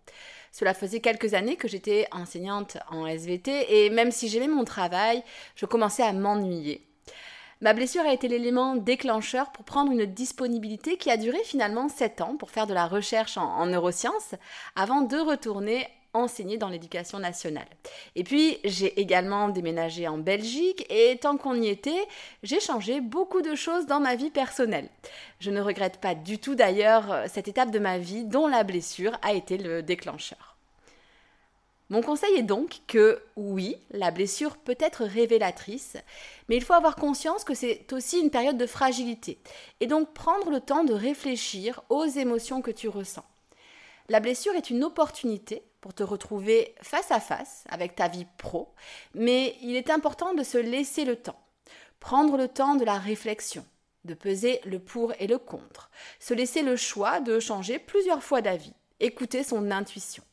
Cela 0.51 0.75
faisait 0.75 1.01
quelques 1.01 1.35
années 1.35 1.57
que 1.57 1.69
j'étais 1.69 2.07
enseignante 2.11 2.79
en 2.91 3.07
SVT 3.07 3.85
et 3.85 3.91
même 3.91 4.11
si 4.11 4.29
j'aimais 4.29 4.49
mon 4.49 4.65
travail, 4.65 5.23
je 5.57 5.67
commençais 5.67 6.03
à 6.03 6.13
m'ennuyer. 6.13 6.87
Ma 7.63 7.75
blessure 7.75 8.03
a 8.03 8.13
été 8.13 8.27
l'élément 8.27 8.75
déclencheur 8.75 9.53
pour 9.53 9.65
prendre 9.65 9.93
une 9.93 10.05
disponibilité 10.05 10.97
qui 10.97 11.13
a 11.13 11.17
duré 11.17 11.39
finalement 11.45 11.89
7 11.89 12.21
ans 12.21 12.37
pour 12.37 12.51
faire 12.51 12.67
de 12.67 12.75
la 12.75 12.89
recherche 12.89 13.39
en, 13.39 13.67
neurosciences 13.67 14.35
avant 14.75 15.03
de 15.03 15.17
retourner 15.17 15.87
enseigner 16.13 16.59
dans 16.59 16.69
l'éducation 16.69 17.21
nationale. 17.21 17.69
Et 18.17 18.25
puis, 18.25 18.59
j'ai 18.65 19.01
également 19.01 19.49
déménagé 19.49 20.09
en 20.09 20.19
Belgique 20.19 20.85
et 20.91 21.17
tant 21.19 21.37
qu'on 21.37 21.55
y 21.55 21.69
était, 21.69 22.05
j'ai 22.43 22.59
changé 22.59 23.01
beaucoup 23.01 23.43
de 23.43 23.55
choses 23.55 23.87
dans 23.87 24.01
ma 24.01 24.17
vie 24.17 24.31
personnelle. 24.31 24.89
Je 25.39 25.53
ne 25.53 25.61
regrette 25.61 26.01
pas 26.01 26.17
du 26.17 26.39
tout 26.39 26.57
d'ailleurs 26.57 27.15
cette 27.29 27.47
étape 27.47 27.71
de 27.71 27.79
ma 27.79 27.97
vie 27.97 28.25
dont 28.25 28.49
la 28.49 28.65
blessure 28.65 29.17
a 29.23 29.35
été 29.35 29.57
le 29.57 29.85
déclencheur. 29.85 30.52
Mon 31.93 32.01
conseil 32.01 32.37
est 32.37 32.43
donc 32.43 32.81
que 32.87 33.23
oui, 33.37 33.77
la 33.91 34.11
blessure 34.11 34.57
peut 34.57 34.79
être 34.81 35.05
révélatrice, 35.05 35.99
mais 36.49 36.57
il 36.57 36.65
faut 36.65 36.73
avoir 36.73 36.97
conscience 36.97 37.45
que 37.45 37.53
c'est 37.53 37.93
aussi 37.93 38.19
une 38.19 38.31
période 38.31 38.57
de 38.57 38.65
fragilité, 38.65 39.39
et 39.81 39.87
donc 39.87 40.15
prendre 40.15 40.49
le 40.49 40.61
temps 40.61 40.85
de 40.85 40.95
réfléchir 40.95 41.83
aux 41.91 42.07
émotions 42.07 42.63
que 42.63 42.71
tu 42.71 42.89
ressens. 42.89 43.27
La 44.09 44.21
blessure 44.21 44.55
est 44.55 44.71
une 44.71 44.85
opportunité 44.85 45.65
pour 45.83 45.93
te 45.93 46.03
retrouver 46.03 46.75
face 46.81 47.11
à 47.11 47.21
face 47.21 47.65
avec 47.69 47.95
ta 47.95 48.09
vie 48.09 48.27
pro, 48.39 48.73
mais 49.13 49.59
il 49.61 49.77
est 49.77 49.91
important 49.91 50.33
de 50.33 50.45
se 50.45 50.57
laisser 50.57 51.05
le 51.05 51.17
temps, 51.17 51.45
prendre 52.01 52.39
le 52.39 52.49
temps 52.49 52.75
de 52.75 52.87
la 52.87 52.97
réflexion, 52.97 53.67
de 54.07 54.15
peser 54.15 54.63
le 54.65 54.79
pour 54.79 55.13
et 55.19 55.27
le 55.27 55.37
contre, 55.37 55.91
se 56.21 56.33
laisser 56.33 56.63
le 56.63 56.77
choix 56.77 57.21
de 57.21 57.39
changer 57.39 57.79
plusieurs 57.79 58.23
fois 58.23 58.41
d'avis, 58.41 58.73
écouter 58.99 59.45
son 59.45 59.71
intuition. 59.71 60.25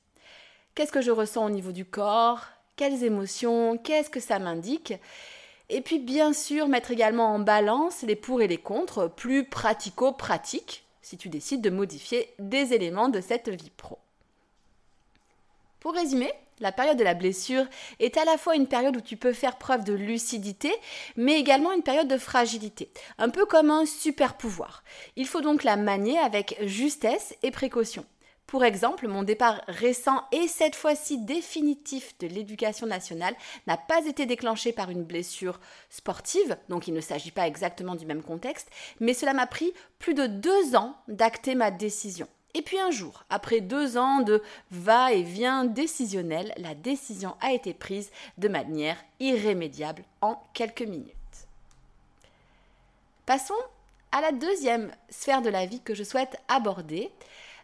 Qu'est-ce 0.75 0.91
que 0.91 1.01
je 1.01 1.11
ressens 1.11 1.45
au 1.45 1.49
niveau 1.49 1.71
du 1.71 1.85
corps? 1.85 2.45
Quelles 2.75 3.03
émotions? 3.03 3.77
Qu'est-ce 3.77 4.09
que 4.09 4.19
ça 4.19 4.39
m'indique? 4.39 4.93
Et 5.69 5.81
puis 5.81 5.99
bien 5.99 6.33
sûr 6.33 6.67
mettre 6.67 6.91
également 6.91 7.33
en 7.33 7.39
balance 7.39 8.01
les 8.01 8.15
pour 8.15 8.41
et 8.41 8.47
les 8.47 8.57
contre, 8.57 9.07
plus 9.07 9.43
pratico-pratiques, 9.43 10.83
si 11.01 11.17
tu 11.17 11.29
décides 11.29 11.61
de 11.61 11.69
modifier 11.69 12.33
des 12.39 12.73
éléments 12.73 13.09
de 13.09 13.21
cette 13.21 13.49
vie 13.49 13.71
pro. 13.75 13.99
Pour 15.79 15.93
résumer, 15.93 16.31
la 16.59 16.71
période 16.71 16.97
de 16.97 17.03
la 17.03 17.13
blessure 17.13 17.65
est 17.99 18.17
à 18.17 18.25
la 18.25 18.37
fois 18.37 18.55
une 18.55 18.67
période 18.67 18.97
où 18.97 19.01
tu 19.01 19.15
peux 19.15 19.31
faire 19.31 19.57
preuve 19.57 19.83
de 19.83 19.93
lucidité, 19.93 20.73
mais 21.15 21.39
également 21.39 21.71
une 21.71 21.83
période 21.83 22.07
de 22.07 22.17
fragilité, 22.17 22.91
un 23.17 23.29
peu 23.29 23.45
comme 23.45 23.71
un 23.71 23.85
super 23.85 24.35
pouvoir. 24.35 24.83
Il 25.15 25.27
faut 25.27 25.41
donc 25.41 25.63
la 25.63 25.77
manier 25.77 26.17
avec 26.17 26.57
justesse 26.61 27.35
et 27.43 27.51
précaution. 27.51 28.05
Pour 28.49 28.63
exemple, 28.63 29.07
mon 29.07 29.21
départ 29.21 29.61
récent 29.67 30.23
et 30.31 30.47
cette 30.47 30.75
fois-ci 30.75 31.19
définitif 31.19 32.17
de 32.17 32.25
l'éducation 32.25 32.87
nationale 32.87 33.35
n'a 33.67 33.77
pas 33.77 34.03
été 34.07 34.25
déclenché 34.25 34.71
par 34.73 34.89
une 34.89 35.03
blessure 35.03 35.59
sportive, 35.91 36.57
donc 36.67 36.87
il 36.87 36.95
ne 36.95 36.99
s'agit 36.99 37.29
pas 37.29 37.45
exactement 37.45 37.93
du 37.93 38.07
même 38.07 38.23
contexte, 38.23 38.67
mais 38.99 39.13
cela 39.13 39.33
m'a 39.33 39.45
pris 39.45 39.71
plus 39.99 40.15
de 40.15 40.25
deux 40.25 40.75
ans 40.75 40.95
d'acter 41.07 41.53
ma 41.53 41.69
décision. 41.69 42.27
Et 42.55 42.63
puis 42.63 42.79
un 42.79 42.89
jour, 42.89 43.23
après 43.29 43.61
deux 43.61 43.99
ans 43.99 44.21
de 44.21 44.41
va-et-vient 44.71 45.65
décisionnel, 45.65 46.51
la 46.57 46.73
décision 46.73 47.35
a 47.41 47.53
été 47.53 47.75
prise 47.75 48.09
de 48.39 48.47
manière 48.47 48.97
irrémédiable 49.19 50.01
en 50.21 50.41
quelques 50.55 50.81
minutes. 50.81 51.13
Passons 53.27 53.53
à 54.11 54.21
la 54.21 54.31
deuxième 54.31 54.91
sphère 55.11 55.43
de 55.43 55.51
la 55.51 55.67
vie 55.67 55.81
que 55.81 55.93
je 55.93 56.03
souhaite 56.03 56.41
aborder, 56.47 57.11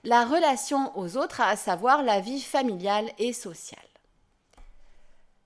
la 0.06 0.24
relation 0.24 0.96
aux 0.98 1.18
autres, 1.18 1.42
à 1.42 1.56
savoir 1.56 2.04
la 2.04 2.20
vie 2.20 2.42
familiale 2.42 3.10
et 3.18 3.34
sociale. 3.34 3.80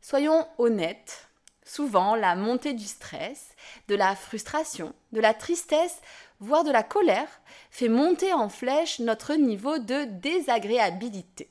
Soyons 0.01 0.45
honnêtes, 0.57 1.29
souvent 1.63 2.15
la 2.15 2.35
montée 2.35 2.73
du 2.73 2.85
stress, 2.85 3.55
de 3.87 3.95
la 3.95 4.15
frustration, 4.15 4.93
de 5.13 5.21
la 5.21 5.33
tristesse, 5.33 6.01
voire 6.41 6.65
de 6.65 6.71
la 6.71 6.83
colère, 6.83 7.29
fait 7.71 7.87
monter 7.87 8.33
en 8.33 8.49
flèche 8.49 8.99
notre 8.99 9.35
niveau 9.35 9.77
de 9.77 10.03
désagréabilité. 10.03 11.49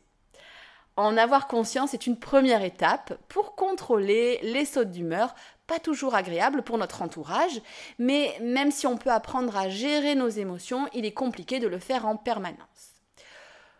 En 0.97 1.17
avoir 1.17 1.47
conscience 1.47 1.95
est 1.95 2.07
une 2.07 2.19
première 2.19 2.63
étape 2.63 3.15
pour 3.29 3.55
contrôler 3.55 4.39
les 4.43 4.67
sautes 4.67 4.91
d'humeur, 4.91 5.35
pas 5.67 5.79
toujours 5.79 6.15
agréables 6.15 6.63
pour 6.63 6.77
notre 6.77 7.01
entourage, 7.01 7.63
mais 7.99 8.37
même 8.43 8.73
si 8.73 8.87
on 8.87 8.99
peut 8.99 9.13
apprendre 9.13 9.57
à 9.57 9.69
gérer 9.69 10.15
nos 10.15 10.29
émotions, 10.29 10.89
il 10.93 11.07
est 11.07 11.13
compliqué 11.13 11.59
de 11.59 11.69
le 11.69 11.79
faire 11.79 12.05
en 12.07 12.17
permanence. 12.17 12.98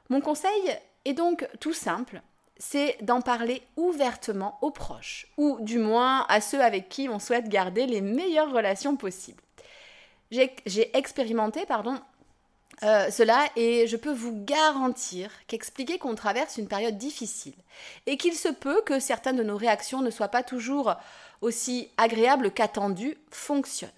Mon 0.09 0.21
conseil 0.21 0.79
est 1.05 1.13
donc 1.13 1.47
tout 1.61 1.75
simple, 1.75 2.23
c'est 2.59 2.97
d'en 3.03 3.21
parler 3.21 3.63
ouvertement 3.77 4.59
aux 4.63 4.71
proches, 4.71 5.27
ou 5.37 5.59
du 5.61 5.79
moins 5.79 6.25
à 6.29 6.41
ceux 6.41 6.63
avec 6.63 6.89
qui 6.89 7.09
on 7.09 7.19
souhaite 7.19 7.49
garder 7.49 7.87
les 7.87 8.01
meilleures 8.01 8.53
relations 8.53 8.97
possibles. 8.97 9.43
J'ai 10.31 10.97
expérimenté 10.97 11.65
euh, 12.83 13.11
cela 13.11 13.49
et 13.57 13.87
je 13.87 13.97
peux 13.97 14.13
vous 14.13 14.45
garantir 14.45 15.31
qu'expliquer 15.47 15.99
qu'on 15.99 16.15
traverse 16.15 16.59
une 16.59 16.69
période 16.69 16.99
difficile 16.99 17.55
et 18.07 18.17
qu'il 18.17 18.35
se 18.35 18.49
peut 18.49 18.83
que 18.83 19.01
certaines 19.01 19.37
de 19.37 19.43
nos 19.43 19.57
réactions 19.57 20.01
ne 20.01 20.11
soient 20.11 20.29
pas 20.29 20.43
toujours 20.43 20.95
aussi 21.41 21.91
agréables 21.97 22.51
qu'attendues 22.51 23.17
fonctionne. 23.31 23.91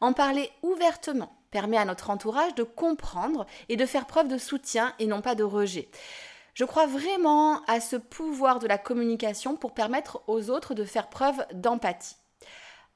En 0.00 0.12
parler 0.12 0.50
ouvertement, 0.62 1.32
permet 1.52 1.76
à 1.76 1.84
notre 1.84 2.10
entourage 2.10 2.56
de 2.56 2.64
comprendre 2.64 3.46
et 3.68 3.76
de 3.76 3.86
faire 3.86 4.06
preuve 4.06 4.26
de 4.26 4.38
soutien 4.38 4.92
et 4.98 5.06
non 5.06 5.20
pas 5.20 5.36
de 5.36 5.44
rejet. 5.44 5.88
Je 6.54 6.64
crois 6.64 6.86
vraiment 6.86 7.62
à 7.66 7.80
ce 7.80 7.96
pouvoir 7.96 8.58
de 8.58 8.66
la 8.66 8.78
communication 8.78 9.56
pour 9.56 9.72
permettre 9.72 10.22
aux 10.26 10.50
autres 10.50 10.74
de 10.74 10.84
faire 10.84 11.08
preuve 11.08 11.46
d'empathie. 11.54 12.16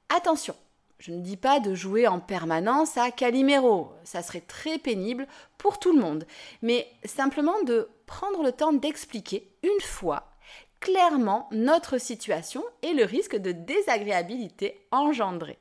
Attention, 0.09 0.57
je 0.99 1.13
ne 1.13 1.21
dis 1.21 1.37
pas 1.37 1.61
de 1.61 1.75
jouer 1.75 2.07
en 2.07 2.21
permanence 2.21 2.97
à 2.97 3.11
Calimero, 3.11 3.93
ça 4.05 4.23
serait 4.23 4.41
très 4.41 4.79
pénible 4.79 5.27
pour 5.59 5.79
tout 5.79 5.95
le 5.95 6.01
monde, 6.01 6.27
mais 6.63 6.89
simplement 7.05 7.63
de 7.63 7.89
prendre 8.07 8.43
le 8.43 8.53
temps 8.53 8.73
d'expliquer 8.73 9.51
une 9.63 9.81
fois 9.81 10.33
clairement 10.81 11.49
notre 11.53 11.99
situation 11.99 12.63
et 12.83 12.93
le 12.93 13.05
risque 13.05 13.37
de 13.37 13.53
désagréabilité 13.53 14.87
engendrée. 14.91 15.59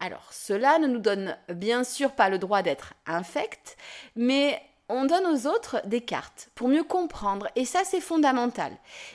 Alors, 0.00 0.32
cela 0.32 0.78
ne 0.78 0.86
nous 0.86 0.98
donne 0.98 1.36
bien 1.48 1.84
sûr 1.84 2.12
pas 2.12 2.28
le 2.28 2.38
droit 2.38 2.62
d'être 2.62 2.94
infect, 3.06 3.76
mais 4.16 4.60
on 4.88 5.06
donne 5.06 5.26
aux 5.26 5.46
autres 5.46 5.80
des 5.86 6.02
cartes 6.02 6.50
pour 6.54 6.68
mieux 6.68 6.84
comprendre, 6.84 7.48
et 7.56 7.64
ça 7.64 7.80
c'est 7.84 8.02
fondamental. 8.02 8.72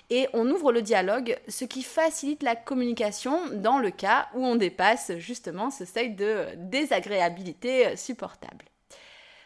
Et 0.09 0.27
on 0.33 0.49
ouvre 0.49 0.71
le 0.71 0.81
dialogue, 0.81 1.37
ce 1.47 1.63
qui 1.65 1.83
facilite 1.83 2.41
la 2.41 2.55
communication 2.55 3.39
dans 3.53 3.77
le 3.77 3.91
cas 3.91 4.29
où 4.33 4.43
on 4.43 4.55
dépasse 4.55 5.11
justement 5.17 5.69
ce 5.69 5.85
seuil 5.85 6.15
de 6.15 6.45
désagréabilité 6.55 7.95
supportable. 7.95 8.65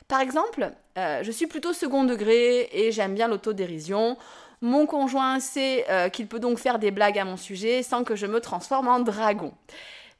Par 0.08 0.22
exemple, 0.22 0.72
euh, 0.98 1.24
je 1.24 1.32
suis 1.32 1.48
plutôt 1.48 1.74
second 1.74 2.04
degré 2.04 2.70
et 2.72 2.92
j'aime 2.92 3.16
bien 3.16 3.28
l'autodérision. 3.28 4.18
Mon 4.62 4.86
conjoint 4.86 5.40
sait 5.40 5.86
euh, 5.90 6.08
qu'il 6.10 6.28
peut 6.28 6.40
donc 6.40 6.58
faire 6.58 6.80
des 6.80 6.92
blagues 6.92 7.20
à 7.20 7.25
mon 7.25 7.36
sujet 7.36 7.84
sans 7.84 8.04
que 8.04 8.16
je 8.16 8.28
me 8.28 8.40
transforme 8.40 8.88
en 8.88 9.00
dragon. 9.00 9.54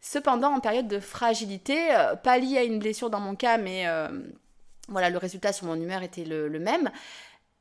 Cependant, 0.05 0.53
en 0.53 0.60
période 0.60 0.89
de 0.89 1.00
fragilité, 1.00 1.95
euh, 1.95 2.17
pas 2.17 2.38
liée 2.38 2.57
à 2.57 2.63
une 2.63 2.77
blessure 2.77 3.10
dans 3.10 3.22
mon 3.22 3.36
cas, 3.36 3.57
mais 3.57 3.88
euh, 3.88 4.10
voilà, 4.89 5.10
le 5.10 5.17
résultat 5.17 5.53
sur 5.53 5.65
mon 5.65 5.75
humeur 5.75 6.03
était 6.03 6.25
le, 6.25 6.50
même, 6.60 6.91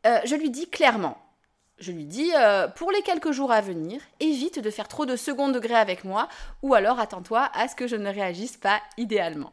euh, 0.06 0.18
je 0.25 0.34
lui 0.34 0.50
dis 0.50 0.68
clairement, 0.68 1.16
je 1.78 1.92
lui 1.92 2.04
dis, 2.04 2.32
pour 2.76 2.90
les 2.90 3.02
quelques 3.02 3.30
jours 3.30 3.50
à 3.52 3.61
venir, 3.61 4.00
évite 4.20 4.58
de 4.58 4.70
faire 4.70 4.88
trop 4.88 5.06
de 5.06 5.14
second 5.14 5.49
degré 5.49 5.75
avec 5.75 6.04
moi, 6.04 6.28
ou 6.62 6.75
alors 6.75 6.99
attends-toi 6.99 7.49
à 7.54 7.68
ce 7.68 7.76
que 7.76 7.87
je 7.87 7.96
ne 7.96 8.08
réagisse 8.08 8.56
pas 8.56 8.80
idéalement. 8.99 9.52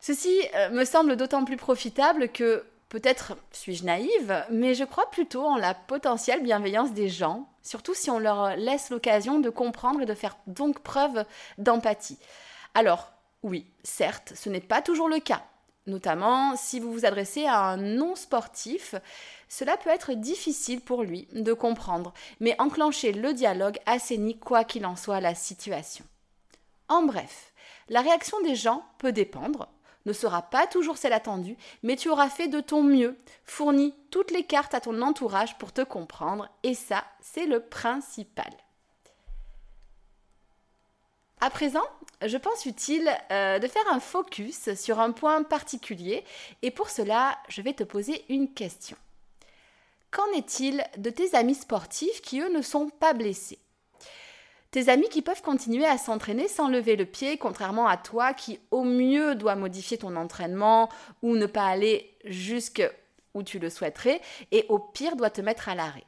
Ceci 0.00 0.36
me 0.70 0.84
semble 0.84 1.16
d'autant 1.16 1.44
plus 1.44 1.56
profitable 1.56 2.28
que 2.28 2.64
Peut-être 2.92 3.38
suis-je 3.52 3.86
naïve, 3.86 4.44
mais 4.50 4.74
je 4.74 4.84
crois 4.84 5.10
plutôt 5.10 5.46
en 5.46 5.56
la 5.56 5.72
potentielle 5.72 6.42
bienveillance 6.42 6.92
des 6.92 7.08
gens, 7.08 7.48
surtout 7.62 7.94
si 7.94 8.10
on 8.10 8.18
leur 8.18 8.56
laisse 8.56 8.90
l'occasion 8.90 9.40
de 9.40 9.50
comprendre 9.50 10.00
et 10.00 10.06
de 10.06 10.14
faire 10.14 10.36
donc 10.46 10.80
preuve 10.80 11.24
d'empathie. 11.58 12.18
Alors, 12.74 13.12
oui, 13.42 13.66
certes, 13.82 14.32
ce 14.36 14.48
n'est 14.48 14.60
pas 14.60 14.82
toujours 14.82 15.08
le 15.08 15.18
cas. 15.18 15.42
Notamment 15.86 16.56
si 16.56 16.78
vous 16.78 16.92
vous 16.92 17.06
adressez 17.06 17.44
à 17.44 17.58
un 17.58 17.76
non-sportif, 17.76 18.94
cela 19.48 19.76
peut 19.76 19.90
être 19.90 20.12
difficile 20.12 20.80
pour 20.80 21.02
lui 21.02 21.26
de 21.32 21.52
comprendre, 21.52 22.14
mais 22.38 22.54
enclencher 22.60 23.12
le 23.12 23.34
dialogue 23.34 23.78
assainit 23.86 24.38
quoi 24.38 24.64
qu'il 24.64 24.86
en 24.86 24.94
soit 24.94 25.20
la 25.20 25.34
situation. 25.34 26.04
En 26.88 27.02
bref, 27.02 27.52
la 27.88 28.00
réaction 28.00 28.40
des 28.42 28.54
gens 28.54 28.84
peut 28.98 29.12
dépendre, 29.12 29.68
ne 30.06 30.12
sera 30.12 30.42
pas 30.42 30.66
toujours 30.66 30.96
celle 30.96 31.12
attendue, 31.12 31.56
mais 31.82 31.96
tu 31.96 32.08
auras 32.08 32.28
fait 32.28 32.48
de 32.48 32.60
ton 32.60 32.82
mieux, 32.82 33.16
fourni 33.44 33.94
toutes 34.10 34.30
les 34.30 34.44
cartes 34.44 34.74
à 34.74 34.80
ton 34.80 35.00
entourage 35.02 35.56
pour 35.58 35.72
te 35.72 35.82
comprendre, 35.82 36.48
et 36.62 36.74
ça, 36.74 37.04
c'est 37.20 37.46
le 37.46 37.60
principal. 37.60 38.52
À 41.40 41.50
présent, 41.50 41.82
je 42.24 42.36
pense 42.36 42.66
utile 42.66 43.10
euh, 43.32 43.58
de 43.58 43.66
faire 43.66 43.90
un 43.90 43.98
focus 43.98 44.74
sur 44.74 45.00
un 45.00 45.10
point 45.10 45.42
particulier, 45.42 46.24
et 46.62 46.70
pour 46.70 46.88
cela, 46.88 47.36
je 47.48 47.62
vais 47.62 47.72
te 47.72 47.82
poser 47.82 48.24
une 48.28 48.52
question. 48.52 48.96
Qu'en 50.12 50.30
est-il 50.36 50.84
de 50.98 51.10
tes 51.10 51.34
amis 51.34 51.54
sportifs 51.54 52.20
qui, 52.20 52.40
eux, 52.40 52.52
ne 52.52 52.62
sont 52.62 52.90
pas 52.90 53.12
blessés? 53.12 53.58
Tes 54.72 54.88
amis 54.88 55.10
qui 55.10 55.20
peuvent 55.20 55.42
continuer 55.42 55.84
à 55.84 55.98
s'entraîner 55.98 56.48
sans 56.48 56.66
lever 56.66 56.96
le 56.96 57.04
pied, 57.04 57.36
contrairement 57.36 57.86
à 57.86 57.98
toi 57.98 58.32
qui 58.32 58.58
au 58.70 58.84
mieux 58.84 59.34
dois 59.34 59.54
modifier 59.54 59.98
ton 59.98 60.16
entraînement 60.16 60.88
ou 61.20 61.36
ne 61.36 61.44
pas 61.44 61.66
aller 61.66 62.16
jusque 62.24 62.82
où 63.34 63.42
tu 63.42 63.58
le 63.58 63.68
souhaiterais 63.68 64.22
et 64.50 64.64
au 64.70 64.78
pire 64.78 65.14
doit 65.16 65.28
te 65.28 65.42
mettre 65.42 65.68
à 65.68 65.74
l'arrêt. 65.74 66.06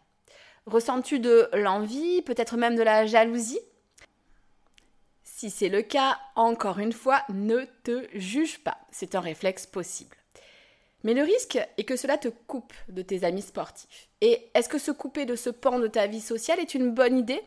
Ressens-tu 0.65 1.21
de 1.21 1.51
l'envie, 1.53 2.23
peut-être 2.23 2.57
même 2.57 2.75
de 2.75 2.83
la 2.83 3.05
jalousie? 3.05 3.61
Si 5.25 5.51
c'est 5.51 5.69
le 5.69 5.83
cas, 5.83 6.19
encore 6.35 6.79
une 6.79 6.95
fois, 6.95 7.23
ne 7.29 7.67
te 7.83 8.09
juge 8.15 8.61
pas. 8.61 8.79
C'est 8.91 9.15
un 9.15 9.21
réflexe 9.21 9.67
possible. 9.67 10.17
Mais 11.03 11.13
le 11.13 11.23
risque 11.23 11.59
est 11.77 11.85
que 11.85 11.97
cela 11.97 12.17
te 12.17 12.29
coupe 12.29 12.73
de 12.89 13.03
tes 13.03 13.25
amis 13.25 13.43
sportifs. 13.43 14.09
Et 14.23 14.49
est-ce 14.55 14.71
que 14.71 14.79
se 14.79 14.91
couper 14.91 15.27
de 15.27 15.37
ce 15.37 15.51
pan 15.51 15.79
de 15.79 15.87
ta 15.87 16.07
vie 16.07 16.23
sociale 16.23 16.61
est 16.61 16.75
une 16.75 16.93
bonne 16.95 17.19
idée? 17.19 17.43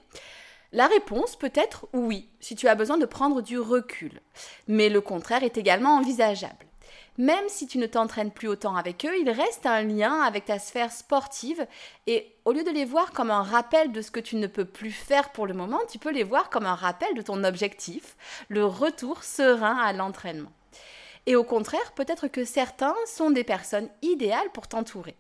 La 0.74 0.88
réponse 0.88 1.36
peut 1.36 1.52
être 1.54 1.88
oui, 1.94 2.30
si 2.40 2.56
tu 2.56 2.68
as 2.68 2.76
besoin 2.76 2.98
de 2.98 3.06
prendre 3.06 3.42
du 3.42 3.58
recul. 3.60 4.20
Mais 4.68 4.90
le 4.90 5.02
contraire 5.02 5.44
est 5.44 5.58
également 5.58 5.96
envisageable. 5.96 6.66
Même 7.18 7.48
si 7.48 7.66
tu 7.66 7.80
ne 7.80 7.88
t'entraînes 7.88 8.32
plus 8.32 8.48
autant 8.48 8.76
avec 8.76 9.04
eux, 9.06 9.18
il 9.20 9.30
reste 9.30 9.66
un 9.66 9.82
lien 9.82 10.22
avec 10.22 10.46
ta 10.46 10.60
sphère 10.60 10.92
sportive 10.92 11.66
et 12.06 12.36
au 12.46 12.52
lieu 12.52 12.64
de 12.64 12.70
les 12.70 12.86
voir 12.86 13.12
comme 13.12 13.32
un 13.32 13.42
rappel 13.42 13.92
de 13.92 14.02
ce 14.02 14.12
que 14.12 14.20
tu 14.20 14.36
ne 14.36 14.46
peux 14.46 14.66
plus 14.66 14.92
faire 14.92 15.32
pour 15.32 15.48
le 15.48 15.56
moment, 15.56 15.80
tu 15.90 15.98
peux 15.98 16.12
les 16.12 16.24
voir 16.24 16.52
comme 16.52 16.68
un 16.68 16.76
rappel 16.76 17.16
de 17.16 17.24
ton 17.24 17.44
objectif, 17.44 18.16
le 18.50 18.66
retour 18.66 19.24
serein 19.24 19.78
à 19.78 19.94
l'entraînement. 19.94 20.52
Et 21.26 21.36
au 21.36 21.44
contraire, 21.44 21.92
peut-être 21.94 22.28
que 22.28 22.46
certains 22.46 22.96
sont 23.08 23.32
des 23.32 23.44
personnes 23.44 23.90
idéales 24.04 24.52
pour 24.54 24.68
t'entourer. 24.68 25.18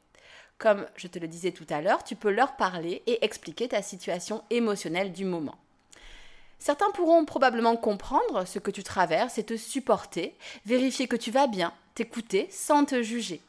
Comme 0.57 0.87
je 0.95 1.07
te 1.07 1.19
le 1.19 1.27
disais 1.27 1.51
tout 1.51 1.67
à 1.69 1.81
l'heure, 1.81 2.03
tu 2.03 2.15
peux 2.15 2.31
leur 2.31 2.55
parler 2.55 3.03
et 3.05 3.23
expliquer 3.23 3.67
ta 3.67 3.81
situation 3.81 4.43
émotionnelle 4.49 5.11
du 5.11 5.23
moment. 5.23 5.55
Certains 6.59 6.89
pourront 6.91 7.25
probablement 7.25 7.77
comprendre 7.77 8.45
ce 8.45 8.57
que 8.57 8.71
tu 8.71 8.81
traverses 8.81 9.37
et 9.37 9.43
te 9.43 9.55
supporter, 9.55 10.35
vérifier 10.65 11.07
que 11.07 11.15
tu 11.15 11.29
vas 11.29 11.45
bien, 11.45 11.71
t'écouter 11.93 12.47
sans 12.49 12.85
te 12.85 13.03
juger. 13.03 13.41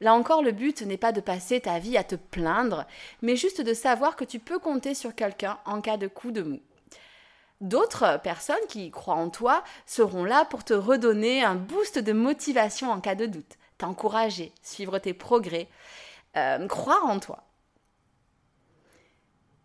Là 0.00 0.14
encore, 0.14 0.42
le 0.42 0.52
but 0.52 0.82
n'est 0.82 0.96
pas 0.96 1.10
de 1.10 1.20
passer 1.20 1.60
ta 1.60 1.80
vie 1.80 1.96
à 1.96 2.04
te 2.04 2.14
plaindre, 2.14 2.86
mais 3.20 3.34
juste 3.34 3.60
de 3.60 3.74
savoir 3.74 4.14
que 4.14 4.24
tu 4.24 4.38
peux 4.38 4.60
compter 4.60 4.94
sur 4.94 5.14
quelqu'un 5.14 5.58
en 5.64 5.80
cas 5.80 5.96
de 5.96 6.06
coup 6.06 6.30
de 6.30 6.42
mou. 6.42 6.60
D'autres 7.60 8.20
personnes 8.22 8.56
qui 8.68 8.90
croient 8.90 9.14
en 9.14 9.30
toi 9.30 9.62
seront 9.86 10.24
là 10.24 10.44
pour 10.44 10.64
te 10.64 10.74
redonner 10.74 11.42
un 11.42 11.54
boost 11.56 11.98
de 11.98 12.12
motivation 12.12 12.90
en 12.90 13.00
cas 13.00 13.14
de 13.14 13.26
doute, 13.26 13.56
t'encourager, 13.78 14.52
suivre 14.62 14.98
tes 14.98 15.14
progrès, 15.14 15.68
euh, 16.36 16.66
croire 16.68 17.06
en 17.06 17.18
toi. 17.18 17.44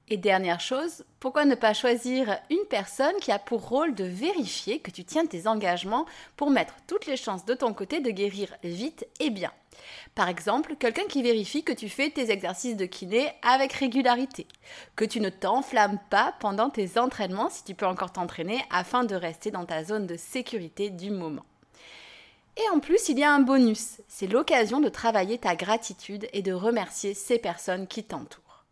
Et 0.09 0.15
dernière 0.15 0.61
chose, 0.61 1.03
pourquoi 1.19 1.43
ne 1.43 1.55
pas 1.55 1.73
choisir 1.73 2.39
une 2.49 2.65
personne 2.69 3.15
qui 3.19 3.29
a 3.29 3.39
pour 3.39 3.67
rôle 3.67 3.93
de 3.93 4.05
vérifier 4.05 4.79
que 4.79 4.89
tu 4.89 5.03
tiens 5.03 5.25
tes 5.25 5.47
engagements 5.47 6.05
pour 6.37 6.49
mettre 6.49 6.75
toutes 6.87 7.07
les 7.07 7.17
chances 7.17 7.43
de 7.43 7.53
ton 7.53 7.73
côté 7.73 7.99
de 7.99 8.09
guérir 8.09 8.55
vite 8.63 9.05
et 9.19 9.29
bien? 9.29 9.51
Par 10.15 10.29
exemple, 10.29 10.77
quelqu'un 10.77 11.05
qui 11.09 11.23
vérifie 11.23 11.63
que 11.63 11.73
tu 11.73 11.89
fais 11.89 12.09
tes 12.09 12.31
exercices 12.31 12.77
de 12.77 12.85
kiné 12.85 13.33
avec 13.41 13.73
régularité, 13.73 14.47
que 14.95 15.03
tu 15.03 15.19
ne 15.19 15.29
t'enflammes 15.29 15.99
pas 16.09 16.33
pendant 16.39 16.69
tes 16.69 16.97
entraînements 16.97 17.49
si 17.49 17.65
tu 17.65 17.75
peux 17.75 17.85
encore 17.85 18.13
t'entraîner 18.13 18.63
afin 18.71 19.03
de 19.03 19.13
rester 19.13 19.51
dans 19.51 19.65
ta 19.65 19.83
zone 19.83 20.07
de 20.07 20.15
sécurité 20.15 20.89
du 20.89 21.11
moment. 21.11 21.45
Et 22.59 22.69
en 22.69 22.79
plus, 22.79 23.09
il 23.09 23.19
y 23.19 23.23
a 23.23 23.31
un 23.31 23.39
bonus, 23.39 24.01
c'est 24.07 24.25
l'occasion 24.25 24.79
de 24.79 24.89
travailler 24.89 25.37
ta 25.37 25.55
gratitude 25.55 26.27
et 26.33 26.41
de 26.41 26.53
remercier 26.53 27.13
ces 27.13 27.37
personnes 27.37 27.87
qui 27.87 28.03
t'entourent. 28.03 28.65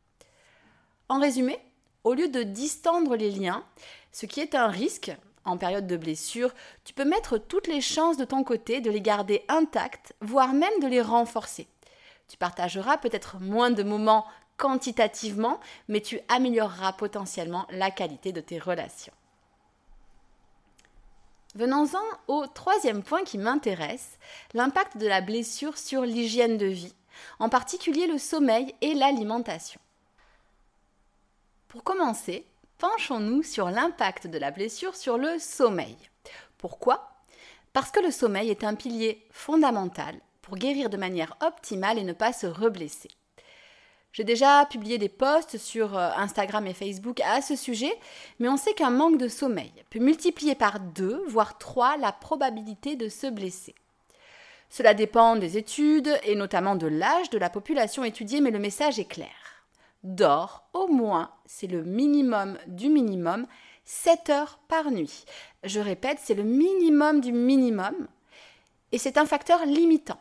En 1.07 1.19
résumé, 1.19 1.59
au 2.03 2.15
lieu 2.15 2.27
de 2.27 2.41
distendre 2.41 3.15
les 3.15 3.29
liens, 3.29 3.63
ce 4.11 4.25
qui 4.25 4.39
est 4.39 4.55
un 4.55 4.67
risque 4.67 5.15
en 5.43 5.57
période 5.57 5.85
de 5.85 5.97
blessure, 5.97 6.51
tu 6.83 6.93
peux 6.95 7.05
mettre 7.05 7.37
toutes 7.37 7.67
les 7.67 7.81
chances 7.81 8.17
de 8.17 8.25
ton 8.25 8.43
côté 8.43 8.81
de 8.81 8.89
les 8.89 9.01
garder 9.01 9.43
intacts, 9.47 10.13
voire 10.19 10.53
même 10.53 10.79
de 10.81 10.87
les 10.87 11.01
renforcer. 11.01 11.67
Tu 12.27 12.37
partageras 12.37 12.97
peut-être 12.97 13.39
moins 13.39 13.69
de 13.69 13.83
moments 13.83 14.25
quantitativement, 14.57 15.59
mais 15.87 16.01
tu 16.01 16.19
amélioreras 16.27 16.93
potentiellement 16.93 17.67
la 17.69 17.91
qualité 17.91 18.31
de 18.31 18.41
tes 18.41 18.57
relations. 18.57 19.13
Venons-en 21.55 22.03
au 22.27 22.47
troisième 22.47 23.01
point 23.01 23.23
qui 23.23 23.37
m'intéresse, 23.37 24.19
l'impact 24.53 24.97
de 24.97 25.07
la 25.07 25.21
blessure 25.21 25.77
sur 25.77 26.01
l'hygiène 26.01 26.57
de 26.57 26.65
vie, 26.65 26.93
en 27.39 27.47
particulier 27.47 28.07
le 28.07 28.17
sommeil 28.17 28.75
et 28.81 28.93
l'alimentation. 28.93 29.79
Pour 31.69 31.83
commencer, 31.83 32.45
penchons-nous 32.77 33.43
sur 33.43 33.69
l'impact 33.69 34.27
de 34.27 34.37
la 34.37 34.51
blessure 34.51 34.97
sur 34.97 35.17
le 35.17 35.39
sommeil. 35.39 35.97
Pourquoi? 36.57 37.09
Parce 37.71 37.91
que 37.91 38.01
le 38.01 38.11
sommeil 38.11 38.49
est 38.49 38.65
un 38.65 38.75
pilier 38.75 39.25
fondamental 39.31 40.19
pour 40.41 40.57
guérir 40.57 40.89
de 40.89 40.97
manière 40.97 41.37
optimale 41.41 41.97
et 41.97 42.03
ne 42.03 42.13
pas 42.13 42.33
se 42.33 42.47
reblesser. 42.47 43.09
J'ai 44.15 44.23
déjà 44.23 44.65
publié 44.65 44.97
des 44.97 45.09
posts 45.09 45.57
sur 45.57 45.97
euh, 45.97 46.09
Instagram 46.15 46.65
et 46.67 46.73
Facebook 46.73 47.19
à 47.19 47.41
ce 47.41 47.57
sujet, 47.57 47.93
mais 48.39 48.47
on 48.47 48.55
sait 48.55 48.73
qu'un 48.73 48.89
manque 48.89 49.17
de 49.17 49.27
sommeil 49.27 49.73
peut 49.89 49.99
multiplier 49.99 50.55
par 50.55 50.79
deux, 50.79 51.21
voire 51.27 51.57
trois, 51.57 51.97
la 51.97 52.13
probabilité 52.13 52.95
de 52.95 53.09
se 53.09 53.27
blesser. 53.27 53.75
Cela 54.69 54.93
dépend 54.93 55.35
des 55.35 55.57
études 55.57 56.17
et 56.23 56.35
notamment 56.35 56.77
de 56.77 56.87
l'âge 56.87 57.29
de 57.29 57.37
la 57.37 57.49
population 57.49 58.05
étudiée, 58.05 58.39
mais 58.39 58.51
le 58.51 58.59
message 58.59 58.99
est 58.99 59.05
clair 59.05 59.45
dors 60.05 60.63
au 60.73 60.87
moins, 60.87 61.31
c'est 61.45 61.67
le 61.67 61.83
minimum 61.83 62.57
du 62.67 62.89
minimum, 62.89 63.47
7 63.83 64.29
heures 64.29 64.59
par 64.67 64.91
nuit. 64.91 65.25
Je 65.63 65.79
répète, 65.79 66.19
c'est 66.21 66.35
le 66.35 66.43
minimum 66.43 67.19
du 67.19 67.33
minimum 67.33 68.07
et 68.91 68.97
c'est 68.97 69.17
un 69.17 69.25
facteur 69.25 69.65
limitant. 69.65 70.19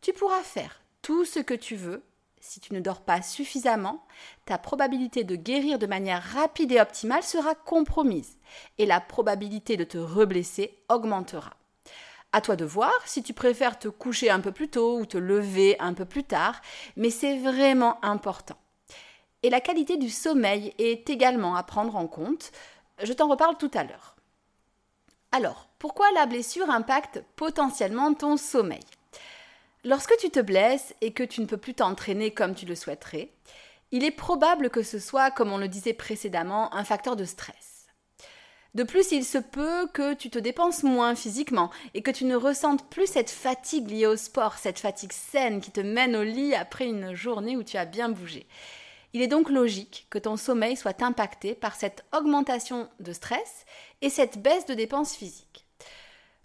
Tu 0.00 0.12
pourras 0.12 0.42
faire 0.42 0.80
tout 1.02 1.24
ce 1.24 1.40
que 1.40 1.54
tu 1.54 1.76
veux. 1.76 2.02
Si 2.40 2.58
tu 2.58 2.72
ne 2.72 2.80
dors 2.80 3.02
pas 3.02 3.20
suffisamment, 3.20 4.02
ta 4.46 4.56
probabilité 4.56 5.24
de 5.24 5.36
guérir 5.36 5.78
de 5.78 5.86
manière 5.86 6.22
rapide 6.22 6.72
et 6.72 6.80
optimale 6.80 7.22
sera 7.22 7.54
compromise 7.54 8.38
et 8.78 8.86
la 8.86 9.00
probabilité 9.00 9.76
de 9.76 9.84
te 9.84 9.98
reblesser 9.98 10.82
augmentera. 10.88 11.52
À 12.32 12.40
toi 12.40 12.56
de 12.56 12.64
voir 12.64 12.94
si 13.04 13.22
tu 13.22 13.34
préfères 13.34 13.78
te 13.78 13.88
coucher 13.88 14.30
un 14.30 14.40
peu 14.40 14.52
plus 14.52 14.68
tôt 14.68 14.98
ou 14.98 15.04
te 15.04 15.18
lever 15.18 15.76
un 15.80 15.92
peu 15.92 16.06
plus 16.06 16.24
tard, 16.24 16.60
mais 16.96 17.10
c'est 17.10 17.38
vraiment 17.38 18.02
important. 18.04 18.56
Et 19.42 19.50
la 19.50 19.60
qualité 19.60 19.96
du 19.96 20.08
sommeil 20.08 20.72
est 20.78 21.10
également 21.10 21.56
à 21.56 21.62
prendre 21.62 21.96
en 21.96 22.06
compte. 22.06 22.52
Je 23.02 23.12
t'en 23.12 23.28
reparle 23.28 23.58
tout 23.58 23.70
à 23.74 23.84
l'heure. 23.84 24.16
Alors, 25.32 25.68
pourquoi 25.78 26.10
la 26.12 26.26
blessure 26.26 26.70
impacte 26.70 27.22
potentiellement 27.36 28.14
ton 28.14 28.36
sommeil? 28.36 28.80
Lorsque 29.82 30.16
tu 30.18 30.28
te 30.30 30.40
blesses 30.40 30.94
et 31.00 31.12
que 31.12 31.22
tu 31.22 31.40
ne 31.40 31.46
peux 31.46 31.56
plus 31.56 31.72
t'entraîner 31.72 32.32
comme 32.32 32.54
tu 32.54 32.66
le 32.66 32.74
souhaiterais, 32.74 33.32
il 33.92 34.04
est 34.04 34.10
probable 34.10 34.68
que 34.68 34.82
ce 34.82 34.98
soit, 34.98 35.30
comme 35.30 35.52
on 35.52 35.58
le 35.58 35.68
disait 35.68 35.94
précédemment, 35.94 36.74
un 36.74 36.84
facteur 36.84 37.16
de 37.16 37.24
stress. 37.24 37.86
De 38.74 38.84
plus, 38.84 39.10
il 39.10 39.24
se 39.24 39.38
peut 39.38 39.88
que 39.92 40.14
tu 40.14 40.28
te 40.28 40.38
dépenses 40.38 40.82
moins 40.82 41.16
physiquement 41.16 41.70
et 41.94 42.02
que 42.02 42.10
tu 42.10 42.24
ne 42.24 42.36
ressentes 42.36 42.88
plus 42.90 43.06
cette 43.06 43.30
fatigue 43.30 43.90
liée 43.90 44.06
au 44.06 44.16
sport, 44.16 44.58
cette 44.58 44.78
fatigue 44.78 45.12
saine 45.12 45.60
qui 45.60 45.72
te 45.72 45.80
mène 45.80 46.14
au 46.14 46.22
lit 46.22 46.54
après 46.54 46.84
une 46.84 47.14
journée 47.14 47.56
où 47.56 47.64
tu 47.64 47.78
as 47.78 47.86
bien 47.86 48.10
bougé. 48.10 48.46
Il 49.12 49.22
est 49.22 49.28
donc 49.28 49.50
logique 49.50 50.06
que 50.10 50.18
ton 50.18 50.36
sommeil 50.36 50.76
soit 50.76 51.02
impacté 51.02 51.54
par 51.54 51.74
cette 51.74 52.04
augmentation 52.16 52.88
de 53.00 53.12
stress 53.12 53.64
et 54.02 54.10
cette 54.10 54.40
baisse 54.40 54.66
de 54.66 54.74
dépenses 54.74 55.16
physiques. 55.16 55.66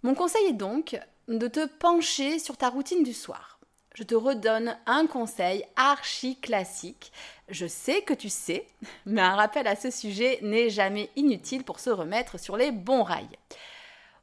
Mon 0.02 0.14
conseil 0.14 0.46
est 0.46 0.52
donc 0.52 0.98
de 1.28 1.48
te 1.48 1.66
pencher 1.66 2.38
sur 2.38 2.56
ta 2.56 2.68
routine 2.68 3.02
du 3.02 3.12
soir. 3.12 3.58
Je 3.94 4.02
te 4.02 4.14
redonne 4.14 4.76
un 4.86 5.06
conseil 5.06 5.64
archi 5.74 6.38
classique. 6.38 7.12
Je 7.48 7.66
sais 7.66 8.02
que 8.02 8.12
tu 8.12 8.28
sais, 8.28 8.66
mais 9.06 9.22
un 9.22 9.34
rappel 9.34 9.66
à 9.66 9.74
ce 9.74 9.90
sujet 9.90 10.38
n'est 10.42 10.68
jamais 10.68 11.10
inutile 11.16 11.64
pour 11.64 11.80
se 11.80 11.90
remettre 11.90 12.38
sur 12.38 12.56
les 12.56 12.72
bons 12.72 13.02
rails. 13.02 13.38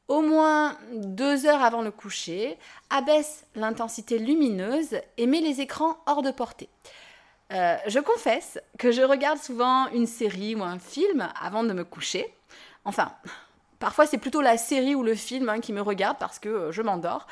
Au 0.06 0.20
moins 0.20 0.78
deux 0.92 1.46
heures 1.46 1.62
avant 1.62 1.82
le 1.82 1.90
coucher, 1.90 2.58
abaisse 2.90 3.46
l'intensité 3.54 4.18
lumineuse 4.18 5.00
et 5.16 5.26
mets 5.26 5.40
les 5.40 5.60
écrans 5.60 5.96
hors 6.06 6.22
de 6.22 6.30
portée. 6.30 6.68
Euh, 7.52 7.76
je 7.86 7.98
confesse 8.00 8.60
que 8.78 8.92
je 8.92 9.02
regarde 9.02 9.38
souvent 9.38 9.88
une 9.88 10.06
série 10.06 10.54
ou 10.54 10.62
un 10.62 10.78
film 10.78 11.28
avant 11.40 11.64
de 11.64 11.72
me 11.72 11.84
coucher. 11.84 12.32
Enfin, 12.84 13.12
parfois 13.84 14.06
c'est 14.06 14.16
plutôt 14.16 14.40
la 14.40 14.56
série 14.56 14.94
ou 14.94 15.02
le 15.02 15.14
film 15.14 15.50
hein, 15.50 15.60
qui 15.60 15.74
me 15.74 15.82
regarde 15.82 16.16
parce 16.18 16.38
que 16.38 16.48
euh, 16.48 16.72
je 16.72 16.80
m'endors. 16.80 17.26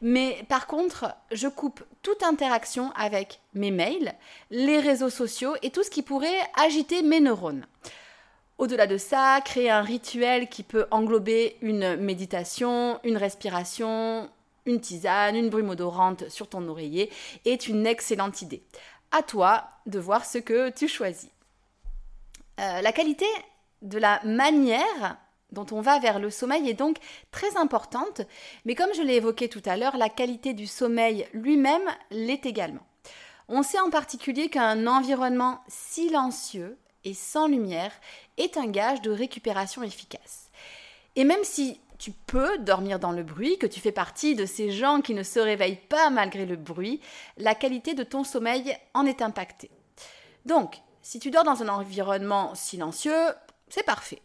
Mais 0.00 0.44
par 0.48 0.68
contre, 0.68 1.12
je 1.32 1.48
coupe 1.48 1.82
toute 2.02 2.22
interaction 2.22 2.92
avec 2.94 3.40
mes 3.54 3.72
mails, 3.72 4.14
les 4.52 4.78
réseaux 4.78 5.10
sociaux 5.10 5.56
et 5.60 5.70
tout 5.70 5.82
ce 5.82 5.90
qui 5.90 6.02
pourrait 6.02 6.38
agiter 6.54 7.02
mes 7.02 7.18
neurones. 7.18 7.66
Au-delà 8.58 8.86
de 8.86 8.96
ça, 8.96 9.40
créer 9.44 9.70
un 9.70 9.82
rituel 9.82 10.48
qui 10.48 10.62
peut 10.62 10.86
englober 10.92 11.56
une 11.62 11.96
méditation, 11.96 13.00
une 13.02 13.16
respiration, 13.16 14.30
une 14.66 14.80
tisane, 14.80 15.34
une 15.34 15.50
brume 15.50 15.70
odorante 15.70 16.28
sur 16.28 16.48
ton 16.48 16.68
oreiller 16.68 17.10
est 17.44 17.66
une 17.66 17.88
excellente 17.88 18.40
idée. 18.40 18.62
À 19.10 19.24
toi 19.24 19.64
de 19.86 19.98
voir 19.98 20.24
ce 20.24 20.38
que 20.38 20.70
tu 20.70 20.86
choisis. 20.86 21.30
Euh, 22.60 22.82
la 22.82 22.92
qualité 22.92 23.26
de 23.82 23.98
la 23.98 24.20
manière 24.22 25.18
dont 25.52 25.66
on 25.72 25.80
va 25.80 25.98
vers 25.98 26.18
le 26.18 26.30
sommeil 26.30 26.68
est 26.68 26.74
donc 26.74 26.98
très 27.30 27.56
importante, 27.56 28.22
mais 28.64 28.74
comme 28.74 28.94
je 28.94 29.02
l'ai 29.02 29.14
évoqué 29.14 29.48
tout 29.48 29.62
à 29.64 29.76
l'heure, 29.76 29.96
la 29.96 30.08
qualité 30.08 30.52
du 30.52 30.66
sommeil 30.66 31.26
lui-même 31.32 31.88
l'est 32.10 32.44
également. 32.46 32.86
On 33.48 33.62
sait 33.62 33.80
en 33.80 33.90
particulier 33.90 34.50
qu'un 34.50 34.86
environnement 34.86 35.60
silencieux 35.68 36.76
et 37.04 37.14
sans 37.14 37.48
lumière 37.48 37.92
est 38.36 38.56
un 38.58 38.66
gage 38.66 39.00
de 39.00 39.10
récupération 39.10 39.82
efficace. 39.82 40.50
Et 41.16 41.24
même 41.24 41.44
si 41.44 41.80
tu 41.98 42.12
peux 42.12 42.58
dormir 42.58 42.98
dans 42.98 43.10
le 43.10 43.22
bruit, 43.22 43.58
que 43.58 43.66
tu 43.66 43.80
fais 43.80 43.92
partie 43.92 44.34
de 44.34 44.46
ces 44.46 44.70
gens 44.70 45.00
qui 45.00 45.14
ne 45.14 45.22
se 45.22 45.40
réveillent 45.40 45.80
pas 45.88 46.10
malgré 46.10 46.46
le 46.46 46.56
bruit, 46.56 47.00
la 47.38 47.54
qualité 47.54 47.94
de 47.94 48.04
ton 48.04 48.22
sommeil 48.22 48.76
en 48.94 49.06
est 49.06 49.22
impactée. 49.22 49.70
Donc, 50.44 50.76
si 51.02 51.18
tu 51.18 51.30
dors 51.30 51.44
dans 51.44 51.62
un 51.62 51.68
environnement 51.68 52.54
silencieux, 52.54 53.32
c'est 53.68 53.84
parfait. 53.84 54.22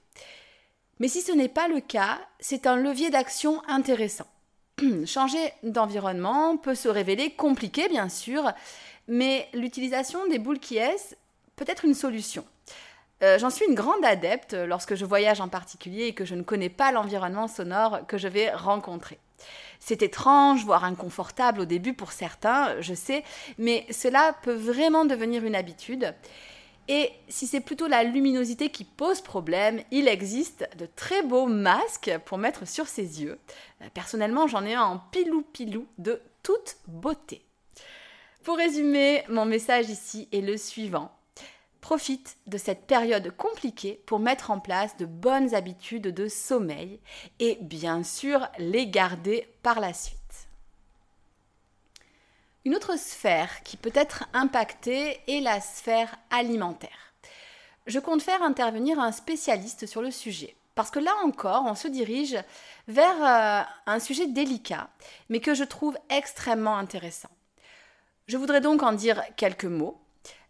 Mais 0.99 1.07
si 1.07 1.21
ce 1.21 1.31
n'est 1.31 1.49
pas 1.49 1.67
le 1.67 1.79
cas, 1.79 2.19
c'est 2.39 2.67
un 2.67 2.75
levier 2.75 3.09
d'action 3.09 3.61
intéressant. 3.67 4.27
Changer 5.05 5.53
d'environnement 5.63 6.57
peut 6.57 6.75
se 6.75 6.89
révéler 6.89 7.31
compliqué, 7.31 7.89
bien 7.89 8.09
sûr, 8.09 8.51
mais 9.07 9.47
l'utilisation 9.53 10.27
des 10.27 10.39
boules 10.39 10.59
qui 10.59 10.77
est 10.77 11.17
peut 11.55 11.65
être 11.67 11.85
une 11.85 11.93
solution. 11.93 12.45
Euh, 13.21 13.37
j'en 13.39 13.49
suis 13.49 13.65
une 13.65 13.75
grande 13.75 14.03
adepte 14.03 14.53
lorsque 14.53 14.95
je 14.95 15.05
voyage 15.05 15.39
en 15.39 15.47
particulier 15.47 16.07
et 16.07 16.13
que 16.13 16.25
je 16.25 16.35
ne 16.35 16.41
connais 16.41 16.69
pas 16.69 16.91
l'environnement 16.91 17.47
sonore 17.47 18.05
que 18.07 18.17
je 18.17 18.27
vais 18.27 18.51
rencontrer. 18.51 19.19
C'est 19.79 20.01
étrange, 20.01 20.63
voire 20.63 20.83
inconfortable 20.83 21.61
au 21.61 21.65
début 21.65 21.93
pour 21.93 22.11
certains, 22.11 22.79
je 22.81 22.93
sais, 22.93 23.23
mais 23.57 23.85
cela 23.91 24.35
peut 24.41 24.53
vraiment 24.53 25.05
devenir 25.05 25.43
une 25.43 25.55
habitude. 25.55 26.13
Et 26.87 27.11
si 27.29 27.47
c'est 27.47 27.61
plutôt 27.61 27.87
la 27.87 28.03
luminosité 28.03 28.69
qui 28.69 28.83
pose 28.83 29.21
problème, 29.21 29.81
il 29.91 30.07
existe 30.07 30.67
de 30.77 30.85
très 30.85 31.23
beaux 31.23 31.45
masques 31.45 32.11
pour 32.25 32.37
mettre 32.37 32.67
sur 32.67 32.87
ses 32.87 33.21
yeux. 33.21 33.39
Euh, 33.81 33.85
personnellement, 33.93 34.47
j'en 34.47 34.65
ai 34.65 34.73
un 34.73 35.01
pilou-pilou 35.11 35.87
de 35.97 36.21
toute 36.41 36.77
beauté. 36.87 37.45
Pour 38.43 38.57
résumer, 38.57 39.23
mon 39.29 39.45
message 39.45 39.89
ici 39.89 40.27
est 40.33 40.41
le 40.41 40.57
suivant. 40.57 41.11
Profite 41.79 42.37
de 42.47 42.57
cette 42.57 42.85
période 42.85 43.33
compliquée 43.35 44.01
pour 44.05 44.19
mettre 44.19 44.51
en 44.51 44.59
place 44.59 44.97
de 44.97 45.05
bonnes 45.05 45.55
habitudes 45.55 46.13
de 46.13 46.27
sommeil 46.27 46.99
et 47.39 47.57
bien 47.61 48.03
sûr 48.03 48.47
les 48.57 48.87
garder 48.87 49.47
par 49.63 49.79
la 49.79 49.93
suite. 49.93 50.17
Une 52.65 52.75
autre 52.75 52.97
sphère 52.97 53.61
qui 53.63 53.75
peut 53.75 53.91
être 53.93 54.23
impactée 54.31 55.19
est 55.27 55.41
la 55.41 55.59
sphère 55.59 56.15
alimentaire. 56.29 57.13
Je 57.87 57.99
compte 57.99 58.21
faire 58.21 58.41
intervenir 58.41 59.01
un 59.01 59.11
spécialiste 59.11 59.85
sur 59.85 60.01
le 60.01 60.11
sujet, 60.11 60.55
parce 60.73 60.89
que 60.89 60.99
là 60.99 61.11
encore, 61.25 61.65
on 61.65 61.75
se 61.75 61.89
dirige 61.89 62.37
vers 62.87 63.21
euh, 63.21 63.63
un 63.85 63.99
sujet 63.99 64.27
délicat, 64.27 64.87
mais 65.27 65.41
que 65.41 65.53
je 65.53 65.65
trouve 65.65 65.97
extrêmement 66.09 66.77
intéressant. 66.77 67.31
Je 68.27 68.37
voudrais 68.37 68.61
donc 68.61 68.81
en 68.81 68.93
dire 68.93 69.21
quelques 69.35 69.65
mots. 69.65 69.99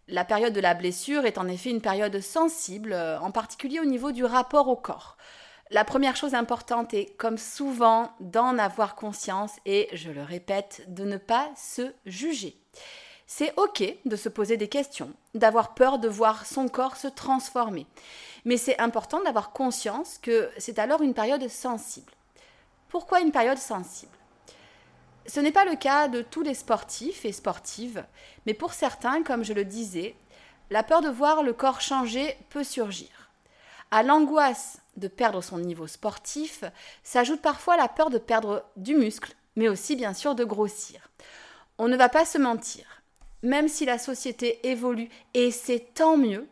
La 0.07 0.23
période 0.23 0.53
de 0.53 0.61
la 0.61 0.75
blessure 0.75 1.25
est 1.25 1.39
en 1.39 1.47
effet 1.47 1.71
une 1.71 1.81
période 1.81 2.19
sensible, 2.19 2.93
en 2.93 3.31
particulier 3.31 3.79
au 3.79 3.85
niveau 3.85 4.11
du 4.11 4.23
rapport 4.23 4.67
au 4.67 4.75
corps. 4.75 5.17
La 5.73 5.83
première 5.83 6.15
chose 6.15 6.35
importante 6.35 6.93
est, 6.93 7.17
comme 7.17 7.39
souvent, 7.39 8.11
d'en 8.19 8.59
avoir 8.59 8.93
conscience 8.93 9.53
et, 9.65 9.89
je 9.93 10.11
le 10.11 10.21
répète, 10.21 10.85
de 10.87 11.03
ne 11.03 11.17
pas 11.17 11.49
se 11.55 11.91
juger. 12.05 12.55
C'est 13.25 13.57
ok 13.57 13.83
de 14.05 14.15
se 14.15 14.29
poser 14.29 14.55
des 14.55 14.67
questions, 14.67 15.11
d'avoir 15.33 15.73
peur 15.73 15.97
de 15.97 16.07
voir 16.07 16.45
son 16.45 16.67
corps 16.67 16.95
se 16.95 17.07
transformer. 17.07 17.87
Mais 18.45 18.57
c'est 18.57 18.79
important 18.79 19.19
d'avoir 19.23 19.51
conscience 19.51 20.19
que 20.19 20.51
c'est 20.59 20.77
alors 20.77 21.01
une 21.01 21.15
période 21.15 21.47
sensible. 21.47 22.13
Pourquoi 22.87 23.21
une 23.21 23.31
période 23.31 23.57
sensible? 23.57 24.15
Ce 25.25 25.39
n'est 25.39 25.51
pas 25.51 25.65
le 25.65 25.75
cas 25.75 26.07
de 26.07 26.21
tous 26.21 26.43
les 26.43 26.53
sportifs 26.53 27.25
et 27.25 27.31
sportives, 27.31 28.05
mais 28.45 28.53
pour 28.53 28.73
certains, 28.73 29.23
comme 29.23 29.43
je 29.43 29.53
le 29.53 29.65
disais, 29.65 30.15
la 30.69 30.83
peur 30.83 31.01
de 31.01 31.09
voir 31.09 31.41
le 31.41 31.53
corps 31.53 31.81
changer 31.81 32.37
peut 32.51 32.63
surgir. 32.63 33.31
À 33.89 34.03
l'angoisse 34.03 34.82
de 34.97 35.07
perdre 35.07 35.41
son 35.41 35.59
niveau 35.59 35.87
sportif 35.87 36.63
s'ajoute 37.03 37.41
parfois 37.41 37.77
la 37.77 37.87
peur 37.87 38.09
de 38.09 38.17
perdre 38.17 38.65
du 38.77 38.95
muscle, 38.95 39.35
mais 39.55 39.67
aussi 39.67 39.95
bien 39.95 40.13
sûr 40.13 40.35
de 40.35 40.43
grossir. 40.43 41.09
On 41.77 41.87
ne 41.87 41.97
va 41.97 42.09
pas 42.09 42.25
se 42.25 42.37
mentir, 42.37 43.03
même 43.41 43.67
si 43.67 43.85
la 43.85 43.97
société 43.97 44.67
évolue, 44.67 45.09
et 45.33 45.51
c'est 45.51 45.93
tant 45.93 46.17
mieux, 46.17 46.47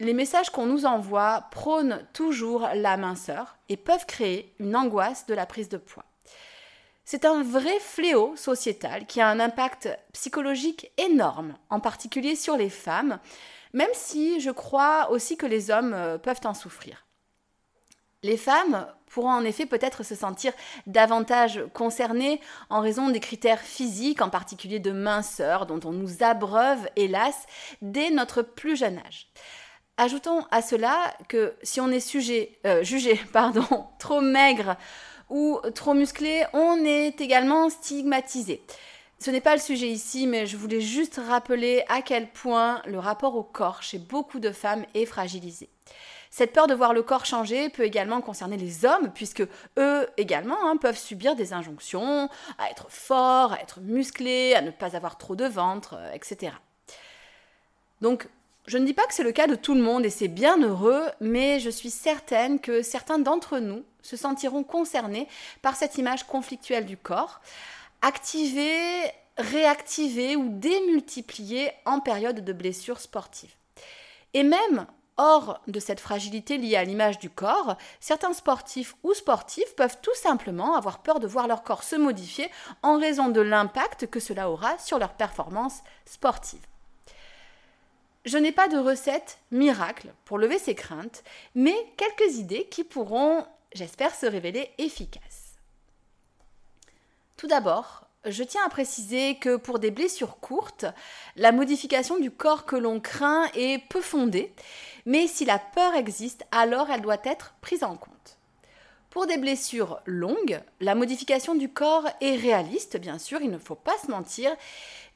les 0.00 0.14
messages 0.14 0.50
qu'on 0.50 0.66
nous 0.66 0.86
envoie 0.86 1.48
prônent 1.50 2.06
toujours 2.12 2.68
la 2.74 2.96
minceur 2.96 3.56
et 3.68 3.76
peuvent 3.76 4.06
créer 4.06 4.54
une 4.60 4.76
angoisse 4.76 5.26
de 5.26 5.34
la 5.34 5.46
prise 5.46 5.68
de 5.68 5.76
poids. 5.76 6.04
C'est 7.04 7.24
un 7.24 7.42
vrai 7.42 7.80
fléau 7.80 8.36
sociétal 8.36 9.06
qui 9.06 9.20
a 9.20 9.28
un 9.28 9.40
impact 9.40 9.88
psychologique 10.12 10.92
énorme, 10.98 11.56
en 11.70 11.80
particulier 11.80 12.36
sur 12.36 12.56
les 12.56 12.68
femmes, 12.68 13.18
même 13.72 13.88
si 13.94 14.40
je 14.40 14.50
crois 14.50 15.10
aussi 15.10 15.36
que 15.36 15.46
les 15.46 15.70
hommes 15.70 15.94
euh, 15.94 16.18
peuvent 16.18 16.40
en 16.44 16.54
souffrir. 16.54 17.07
Les 18.24 18.36
femmes 18.36 18.86
pourront 19.06 19.30
en 19.30 19.44
effet 19.44 19.64
peut-être 19.64 20.02
se 20.02 20.16
sentir 20.16 20.52
davantage 20.86 21.62
concernées 21.72 22.40
en 22.68 22.80
raison 22.80 23.10
des 23.10 23.20
critères 23.20 23.60
physiques, 23.60 24.20
en 24.20 24.28
particulier 24.28 24.80
de 24.80 24.90
minceur, 24.90 25.66
dont 25.66 25.80
on 25.84 25.92
nous 25.92 26.22
abreuve, 26.22 26.88
hélas, 26.96 27.46
dès 27.80 28.10
notre 28.10 28.42
plus 28.42 28.76
jeune 28.76 28.98
âge. 28.98 29.28
Ajoutons 29.98 30.44
à 30.50 30.62
cela 30.62 31.14
que 31.28 31.54
si 31.62 31.80
on 31.80 31.90
est 31.90 32.16
euh, 32.66 32.82
jugé 32.82 33.20
trop 33.98 34.20
maigre 34.20 34.76
ou 35.30 35.60
trop 35.74 35.94
musclé, 35.94 36.44
on 36.52 36.84
est 36.84 37.20
également 37.20 37.70
stigmatisé. 37.70 38.62
Ce 39.20 39.30
n'est 39.30 39.40
pas 39.40 39.54
le 39.54 39.60
sujet 39.60 39.88
ici, 39.88 40.26
mais 40.26 40.46
je 40.46 40.56
voulais 40.56 40.80
juste 40.80 41.20
rappeler 41.24 41.84
à 41.88 42.02
quel 42.02 42.30
point 42.30 42.82
le 42.86 42.98
rapport 42.98 43.36
au 43.36 43.42
corps 43.42 43.82
chez 43.82 43.98
beaucoup 43.98 44.38
de 44.38 44.52
femmes 44.52 44.84
est 44.94 45.06
fragilisé. 45.06 45.68
Cette 46.30 46.52
peur 46.52 46.66
de 46.66 46.74
voir 46.74 46.92
le 46.92 47.02
corps 47.02 47.24
changer 47.24 47.68
peut 47.68 47.84
également 47.84 48.20
concerner 48.20 48.56
les 48.56 48.84
hommes, 48.84 49.10
puisque 49.14 49.42
eux 49.78 50.08
également 50.16 50.58
hein, 50.66 50.76
peuvent 50.76 50.98
subir 50.98 51.36
des 51.36 51.52
injonctions 51.52 52.28
à 52.58 52.70
être 52.70 52.86
forts, 52.90 53.52
à 53.52 53.60
être 53.60 53.80
musclés, 53.80 54.54
à 54.54 54.60
ne 54.60 54.70
pas 54.70 54.96
avoir 54.96 55.18
trop 55.18 55.36
de 55.36 55.46
ventre, 55.46 55.96
euh, 55.98 56.12
etc. 56.12 56.52
Donc, 58.00 58.28
je 58.66 58.76
ne 58.76 58.84
dis 58.84 58.92
pas 58.92 59.06
que 59.06 59.14
c'est 59.14 59.22
le 59.22 59.32
cas 59.32 59.46
de 59.46 59.54
tout 59.54 59.74
le 59.74 59.80
monde 59.80 60.04
et 60.04 60.10
c'est 60.10 60.28
bien 60.28 60.60
heureux, 60.62 61.06
mais 61.20 61.58
je 61.58 61.70
suis 61.70 61.90
certaine 61.90 62.60
que 62.60 62.82
certains 62.82 63.18
d'entre 63.18 63.58
nous 63.58 63.82
se 64.02 64.16
sentiront 64.16 64.62
concernés 64.62 65.26
par 65.62 65.74
cette 65.74 65.96
image 65.96 66.26
conflictuelle 66.26 66.84
du 66.84 66.98
corps, 66.98 67.40
activée, 68.02 69.10
réactivée 69.38 70.36
ou 70.36 70.50
démultipliée 70.50 71.70
en 71.86 72.00
période 72.00 72.44
de 72.44 72.52
blessure 72.52 73.00
sportive. 73.00 73.54
Et 74.34 74.42
même 74.42 74.86
Hors 75.20 75.60
de 75.66 75.80
cette 75.80 75.98
fragilité 75.98 76.58
liée 76.58 76.76
à 76.76 76.84
l'image 76.84 77.18
du 77.18 77.28
corps, 77.28 77.76
certains 77.98 78.32
sportifs 78.32 78.94
ou 79.02 79.14
sportifs 79.14 79.74
peuvent 79.74 79.98
tout 80.00 80.14
simplement 80.14 80.76
avoir 80.76 81.02
peur 81.02 81.18
de 81.18 81.26
voir 81.26 81.48
leur 81.48 81.64
corps 81.64 81.82
se 81.82 81.96
modifier 81.96 82.48
en 82.82 83.00
raison 83.00 83.28
de 83.28 83.40
l'impact 83.40 84.06
que 84.06 84.20
cela 84.20 84.48
aura 84.48 84.78
sur 84.78 85.00
leur 85.00 85.14
performance 85.14 85.80
sportive. 86.04 86.64
Je 88.26 88.38
n'ai 88.38 88.52
pas 88.52 88.68
de 88.68 88.78
recette 88.78 89.38
miracle 89.50 90.12
pour 90.24 90.38
lever 90.38 90.58
ces 90.60 90.76
craintes, 90.76 91.24
mais 91.56 91.74
quelques 91.96 92.36
idées 92.36 92.68
qui 92.70 92.84
pourront, 92.84 93.44
j'espère, 93.72 94.14
se 94.14 94.26
révéler 94.26 94.70
efficaces. 94.78 95.56
Tout 97.36 97.48
d'abord, 97.48 98.08
je 98.24 98.42
tiens 98.42 98.62
à 98.66 98.68
préciser 98.68 99.36
que 99.36 99.56
pour 99.56 99.78
des 99.78 99.90
blessures 99.90 100.38
courtes, 100.40 100.86
la 101.36 101.52
modification 101.52 102.18
du 102.18 102.30
corps 102.30 102.66
que 102.66 102.76
l'on 102.76 103.00
craint 103.00 103.46
est 103.54 103.78
peu 103.88 104.00
fondée, 104.00 104.52
mais 105.08 105.26
si 105.26 105.46
la 105.46 105.58
peur 105.58 105.94
existe, 105.94 106.44
alors 106.52 106.90
elle 106.90 107.00
doit 107.00 107.16
être 107.24 107.54
prise 107.62 107.82
en 107.82 107.96
compte. 107.96 108.36
Pour 109.08 109.26
des 109.26 109.38
blessures 109.38 110.00
longues, 110.04 110.60
la 110.80 110.94
modification 110.94 111.54
du 111.54 111.70
corps 111.70 112.06
est 112.20 112.36
réaliste, 112.36 112.98
bien 112.98 113.18
sûr, 113.18 113.40
il 113.40 113.50
ne 113.50 113.56
faut 113.56 113.74
pas 113.74 113.96
se 114.04 114.10
mentir, 114.10 114.54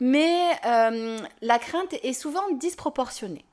mais 0.01 0.51
euh, 0.65 1.19
la 1.43 1.59
crainte 1.59 1.93
est 2.03 2.15
souvent 2.15 2.51
disproportionnée. 2.53 3.45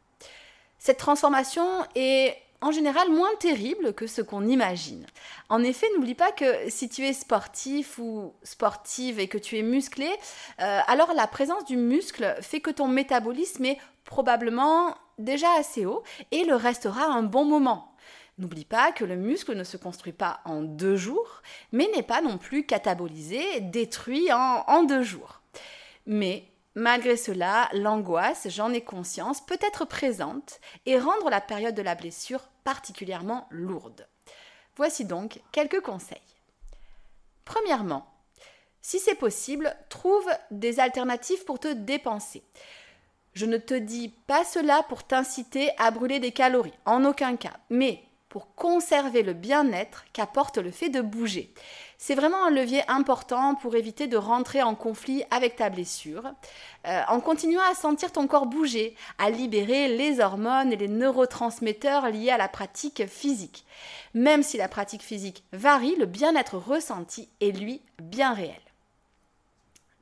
Cette 0.77 0.97
transformation 0.97 1.67
est 1.95 2.37
en 2.61 2.71
général 2.71 3.09
moins 3.09 3.35
terrible 3.41 3.93
que 3.93 4.07
ce 4.07 4.21
qu'on 4.21 4.47
imagine. 4.47 5.05
En 5.49 5.61
effet, 5.61 5.87
n'oublie 5.93 6.15
pas 6.15 6.31
que 6.31 6.69
si 6.69 6.87
tu 6.87 7.05
es 7.05 7.11
sportif 7.11 7.99
ou 7.99 8.33
sportive 8.43 9.19
et 9.19 9.27
que 9.27 9.37
tu 9.37 9.57
es 9.57 9.61
musclé, 9.61 10.09
euh, 10.61 10.79
alors 10.87 11.13
la 11.13 11.27
présence 11.27 11.65
du 11.65 11.75
muscle 11.75 12.33
fait 12.41 12.61
que 12.61 12.71
ton 12.71 12.87
métabolisme 12.87 13.65
est 13.65 13.77
probablement 14.09 14.97
déjà 15.19 15.53
assez 15.53 15.85
haut 15.85 16.03
et 16.31 16.43
le 16.43 16.55
restera 16.55 17.05
un 17.05 17.21
bon 17.21 17.45
moment. 17.45 17.93
N'oublie 18.39 18.65
pas 18.65 18.91
que 18.91 19.05
le 19.05 19.15
muscle 19.15 19.55
ne 19.55 19.63
se 19.63 19.77
construit 19.77 20.13
pas 20.13 20.39
en 20.45 20.63
deux 20.63 20.95
jours, 20.95 21.43
mais 21.71 21.87
n'est 21.95 22.01
pas 22.03 22.21
non 22.21 22.39
plus 22.39 22.65
catabolisé, 22.65 23.61
détruit 23.61 24.31
en 24.33 24.83
deux 24.83 25.03
jours. 25.03 25.41
Mais 26.05 26.49
Malgré 26.75 27.17
cela, 27.17 27.67
l'angoisse, 27.73 28.47
j'en 28.49 28.71
ai 28.71 28.81
conscience, 28.81 29.41
peut 29.41 29.57
être 29.61 29.85
présente 29.85 30.61
et 30.85 30.99
rendre 30.99 31.29
la 31.29 31.41
période 31.41 31.75
de 31.75 31.81
la 31.81 31.95
blessure 31.95 32.47
particulièrement 32.63 33.47
lourde. 33.49 34.07
Voici 34.75 35.03
donc 35.03 35.41
quelques 35.51 35.81
conseils. 35.81 36.21
Premièrement, 37.43 38.05
si 38.81 38.99
c'est 38.99 39.15
possible, 39.15 39.75
trouve 39.89 40.29
des 40.51 40.79
alternatives 40.79 41.43
pour 41.43 41.59
te 41.59 41.73
dépenser. 41.73 42.43
Je 43.33 43.45
ne 43.45 43.57
te 43.57 43.73
dis 43.73 44.13
pas 44.27 44.43
cela 44.43 44.83
pour 44.89 45.03
t'inciter 45.03 45.71
à 45.77 45.91
brûler 45.91 46.19
des 46.19 46.31
calories, 46.31 46.73
en 46.85 47.05
aucun 47.05 47.35
cas, 47.35 47.57
mais 47.69 48.03
pour 48.29 48.53
conserver 48.53 49.23
le 49.23 49.33
bien-être 49.33 50.05
qu'apporte 50.13 50.59
le 50.59 50.69
fait 50.69 50.89
de 50.89 51.01
bouger. 51.01 51.51
C'est 51.97 52.13
vraiment 52.13 52.45
un 52.45 52.51
levier 52.51 52.83
important 52.87 53.55
pour 53.55 53.75
éviter 53.75 54.07
de 54.07 54.17
rentrer 54.17 54.61
en 54.61 54.75
conflit 54.75 55.23
avec 55.31 55.55
ta 55.55 55.69
blessure, 55.69 56.31
euh, 56.87 57.01
en 57.07 57.19
continuant 57.19 57.63
à 57.69 57.73
sentir 57.73 58.11
ton 58.11 58.27
corps 58.27 58.45
bouger, 58.45 58.95
à 59.17 59.31
libérer 59.31 59.87
les 59.87 60.19
hormones 60.19 60.71
et 60.71 60.77
les 60.77 60.87
neurotransmetteurs 60.87 62.09
liés 62.09 62.29
à 62.29 62.37
la 62.37 62.47
pratique 62.47 63.05
physique. 63.07 63.65
Même 64.13 64.43
si 64.43 64.57
la 64.57 64.67
pratique 64.67 65.03
physique 65.03 65.43
varie, 65.51 65.95
le 65.95 66.05
bien-être 66.05 66.55
ressenti 66.55 67.29
est 67.41 67.51
lui 67.51 67.81
bien 67.99 68.33
réel. 68.33 68.61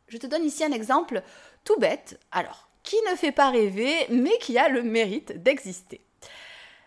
Je 0.09 0.17
te 0.17 0.27
donne 0.27 0.45
ici 0.45 0.63
un 0.63 0.71
exemple 0.71 1.23
tout 1.63 1.77
bête, 1.79 2.19
alors, 2.31 2.66
qui 2.88 2.95
ne 3.12 3.17
fait 3.17 3.34
pas 3.34 3.50
rêver, 3.50 4.08
mais 4.10 4.38
qui 4.39 4.58
a 4.58 4.69
le 4.69 4.82
mérite 4.82 5.43
d'exister. 5.43 6.00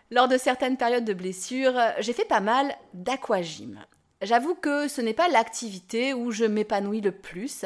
Lors 0.09 0.27
de 0.27 0.35
certaines 0.35 0.75
périodes 0.75 1.05
de 1.05 1.13
blessure, 1.13 1.79
j'ai 1.99 2.13
fait 2.13 2.25
pas 2.25 2.39
mal 2.39 2.75
d'aquagym. 2.95 3.79
J'avoue 4.23 4.55
que 4.55 4.87
ce 4.87 4.99
n'est 4.99 5.13
pas 5.13 5.27
l'activité 5.27 6.15
où 6.15 6.31
je 6.31 6.45
m'épanouis 6.45 7.01
le 7.01 7.11
plus, 7.11 7.65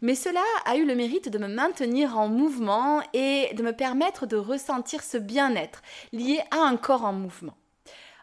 mais 0.00 0.14
cela 0.14 0.40
a 0.64 0.76
eu 0.76 0.86
le 0.86 0.94
mérite 0.94 1.28
de 1.28 1.38
me 1.38 1.48
maintenir 1.48 2.18
en 2.18 2.28
mouvement 2.28 3.02
et 3.12 3.52
de 3.54 3.62
me 3.62 3.72
permettre 3.72 4.24
de 4.24 4.36
ressentir 4.36 5.02
ce 5.02 5.18
bien-être 5.18 5.82
lié 6.12 6.40
à 6.50 6.60
un 6.60 6.78
corps 6.78 7.04
en 7.04 7.12
mouvement. 7.12 7.58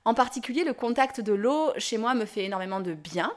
En 0.04 0.16
particulier, 0.16 0.64
le 0.64 0.74
contact 0.74 1.22
de 1.22 1.34
l'eau 1.34 1.74
chez 1.78 2.00
moi 2.00 2.16
me 2.16 2.26
fait 2.26 2.46
énormément 2.46 2.80
de 2.80 2.94
bien 2.94 3.32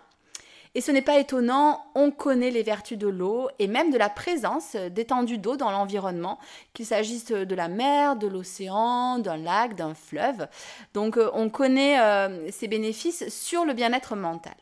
et 0.76 0.82
ce 0.82 0.92
n'est 0.92 1.00
pas 1.00 1.18
étonnant, 1.18 1.86
on 1.94 2.10
connaît 2.10 2.50
les 2.50 2.62
vertus 2.62 2.98
de 2.98 3.08
l'eau 3.08 3.48
et 3.58 3.66
même 3.66 3.90
de 3.90 3.96
la 3.96 4.10
présence 4.10 4.76
d'étendues 4.76 5.38
d'eau 5.38 5.56
dans 5.56 5.70
l'environnement, 5.70 6.38
qu'il 6.74 6.84
s'agisse 6.84 7.28
de 7.28 7.54
la 7.54 7.68
mer, 7.68 8.14
de 8.16 8.26
l'océan, 8.26 9.18
d'un 9.18 9.38
lac, 9.38 9.74
d'un 9.74 9.94
fleuve. 9.94 10.46
Donc 10.92 11.16
euh, 11.16 11.30
on 11.32 11.48
connaît 11.48 11.98
euh, 11.98 12.50
ces 12.50 12.68
bénéfices 12.68 13.26
sur 13.30 13.64
le 13.64 13.72
bien-être 13.72 14.16
mental. 14.16 14.52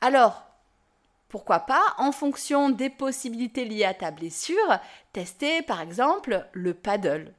Alors, 0.00 0.44
pourquoi 1.28 1.58
pas, 1.58 1.82
en 1.98 2.12
fonction 2.12 2.70
des 2.70 2.88
possibilités 2.88 3.64
liées 3.64 3.86
à 3.86 3.94
ta 3.94 4.12
blessure, 4.12 4.78
tester 5.12 5.62
par 5.62 5.80
exemple 5.80 6.46
le 6.52 6.74
paddle, 6.74 7.34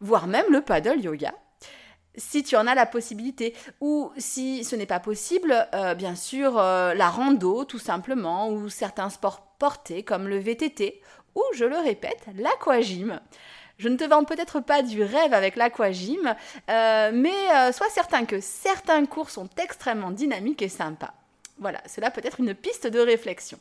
voire 0.00 0.28
même 0.28 0.50
le 0.50 0.62
paddle 0.62 1.02
yoga 1.02 1.34
si 2.18 2.42
tu 2.42 2.56
en 2.56 2.66
as 2.66 2.74
la 2.74 2.86
possibilité. 2.86 3.54
Ou 3.80 4.10
si 4.18 4.64
ce 4.64 4.76
n'est 4.76 4.86
pas 4.86 5.00
possible, 5.00 5.66
euh, 5.74 5.94
bien 5.94 6.14
sûr, 6.14 6.58
euh, 6.58 6.94
la 6.94 7.08
rando 7.08 7.64
tout 7.64 7.78
simplement, 7.78 8.50
ou 8.50 8.68
certains 8.68 9.10
sports 9.10 9.40
portés 9.58 10.02
comme 10.02 10.28
le 10.28 10.38
VTT, 10.38 11.00
ou 11.34 11.42
je 11.54 11.64
le 11.64 11.76
répète, 11.76 12.26
l'aquagym. 12.36 13.20
Je 13.78 13.88
ne 13.88 13.96
te 13.96 14.04
vends 14.04 14.24
peut-être 14.24 14.60
pas 14.60 14.82
du 14.82 15.02
rêve 15.02 15.32
avec 15.32 15.54
l'aquagym, 15.54 16.34
euh, 16.68 17.10
mais 17.14 17.72
sois 17.72 17.88
certain 17.90 18.24
que 18.24 18.40
certains 18.40 19.06
cours 19.06 19.30
sont 19.30 19.48
extrêmement 19.56 20.10
dynamiques 20.10 20.62
et 20.62 20.68
sympas. 20.68 21.14
Voilà, 21.60 21.80
cela 21.86 22.10
peut 22.10 22.20
être 22.24 22.40
une 22.40 22.54
piste 22.54 22.88
de 22.88 22.98
réflexion. 22.98 23.58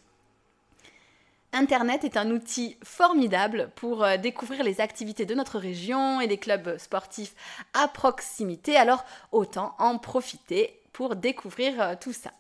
Internet 1.54 2.04
est 2.04 2.18
un 2.18 2.30
outil 2.32 2.78
formidable 2.84 3.72
pour 3.76 4.04
euh, 4.04 4.18
découvrir 4.18 4.64
les 4.64 4.82
activités 4.82 5.26
de 5.26 5.34
notre 5.34 5.60
région 5.60 6.20
et 6.20 6.28
les 6.28 6.38
clubs 6.38 6.78
sportifs 6.78 7.36
à 7.74 7.88
proximité, 7.88 8.76
alors 8.76 9.06
autant 9.32 9.76
en 9.80 9.98
profiter 9.98 10.82
pour 10.92 11.16
découvrir 11.16 11.82
euh, 11.82 11.96
tout 12.00 12.14
ça. 12.14 12.32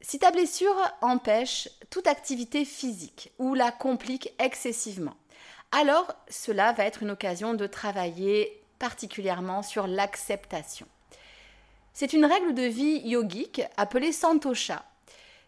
Si 0.00 0.18
ta 0.18 0.30
blessure 0.30 0.76
empêche 1.00 1.68
toute 1.90 2.06
activité 2.06 2.64
physique 2.64 3.32
ou 3.38 3.54
la 3.54 3.72
complique 3.72 4.32
excessivement, 4.38 5.16
alors 5.72 6.14
cela 6.28 6.72
va 6.72 6.84
être 6.84 7.02
une 7.02 7.10
occasion 7.10 7.54
de 7.54 7.66
travailler 7.66 8.62
particulièrement 8.78 9.62
sur 9.62 9.86
l'acceptation. 9.86 10.86
C'est 11.92 12.12
une 12.12 12.24
règle 12.24 12.54
de 12.54 12.62
vie 12.62 13.00
yogique 13.04 13.62
appelée 13.76 14.12
Santosha 14.12 14.84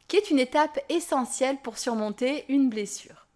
qui 0.09 0.17
est 0.17 0.31
une 0.31 0.39
étape 0.39 0.81
essentielle 0.89 1.59
pour 1.63 1.79
surmonter 1.79 2.45
une 2.49 2.69
blessure. 2.71 3.27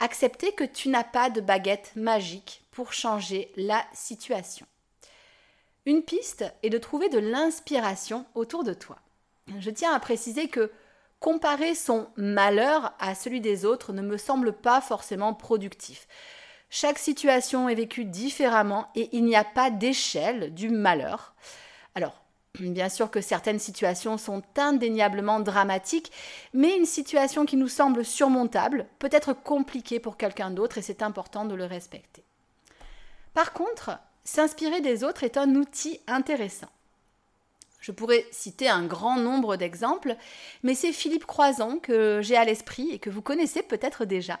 Accepter 0.00 0.52
que 0.52 0.64
tu 0.64 0.88
n'as 0.88 1.04
pas 1.04 1.30
de 1.30 1.40
baguette 1.40 1.92
magique 1.94 2.62
pour 2.72 2.92
changer 2.92 3.52
la 3.56 3.84
situation. 3.92 4.66
Une 5.86 6.02
piste 6.02 6.44
est 6.62 6.70
de 6.70 6.78
trouver 6.78 7.08
de 7.08 7.18
l'inspiration 7.18 8.26
autour 8.34 8.64
de 8.64 8.74
toi. 8.74 8.96
Je 9.58 9.70
tiens 9.70 9.92
à 9.94 10.00
préciser 10.00 10.48
que 10.48 10.70
comparer 11.20 11.74
son 11.74 12.08
malheur 12.16 12.92
à 12.98 13.14
celui 13.14 13.40
des 13.40 13.64
autres 13.64 13.92
ne 13.92 14.02
me 14.02 14.16
semble 14.16 14.52
pas 14.52 14.80
forcément 14.80 15.34
productif. 15.34 16.06
Chaque 16.70 16.98
situation 16.98 17.68
est 17.68 17.74
vécue 17.74 18.04
différemment 18.04 18.88
et 18.94 19.08
il 19.12 19.24
n'y 19.24 19.36
a 19.36 19.44
pas 19.44 19.70
d'échelle 19.70 20.54
du 20.54 20.70
malheur. 20.70 21.34
Alors, 21.94 22.19
Bien 22.58 22.88
sûr 22.88 23.10
que 23.10 23.20
certaines 23.20 23.60
situations 23.60 24.18
sont 24.18 24.42
indéniablement 24.56 25.40
dramatiques, 25.40 26.10
mais 26.52 26.76
une 26.76 26.84
situation 26.84 27.46
qui 27.46 27.56
nous 27.56 27.68
semble 27.68 28.04
surmontable 28.04 28.86
peut 28.98 29.08
être 29.12 29.32
compliquée 29.32 30.00
pour 30.00 30.16
quelqu'un 30.16 30.50
d'autre 30.50 30.78
et 30.78 30.82
c'est 30.82 31.02
important 31.02 31.44
de 31.44 31.54
le 31.54 31.64
respecter. 31.64 32.24
Par 33.34 33.52
contre, 33.52 33.98
s'inspirer 34.24 34.80
des 34.80 35.04
autres 35.04 35.22
est 35.22 35.36
un 35.36 35.54
outil 35.54 36.00
intéressant. 36.08 36.68
Je 37.80 37.92
pourrais 37.92 38.26
citer 38.30 38.68
un 38.68 38.84
grand 38.84 39.16
nombre 39.16 39.56
d'exemples, 39.56 40.16
mais 40.62 40.74
c'est 40.74 40.92
Philippe 40.92 41.26
Croison 41.26 41.78
que 41.78 42.20
j'ai 42.20 42.36
à 42.36 42.44
l'esprit 42.44 42.90
et 42.90 42.98
que 42.98 43.10
vous 43.10 43.22
connaissez 43.22 43.62
peut-être 43.62 44.04
déjà. 44.04 44.38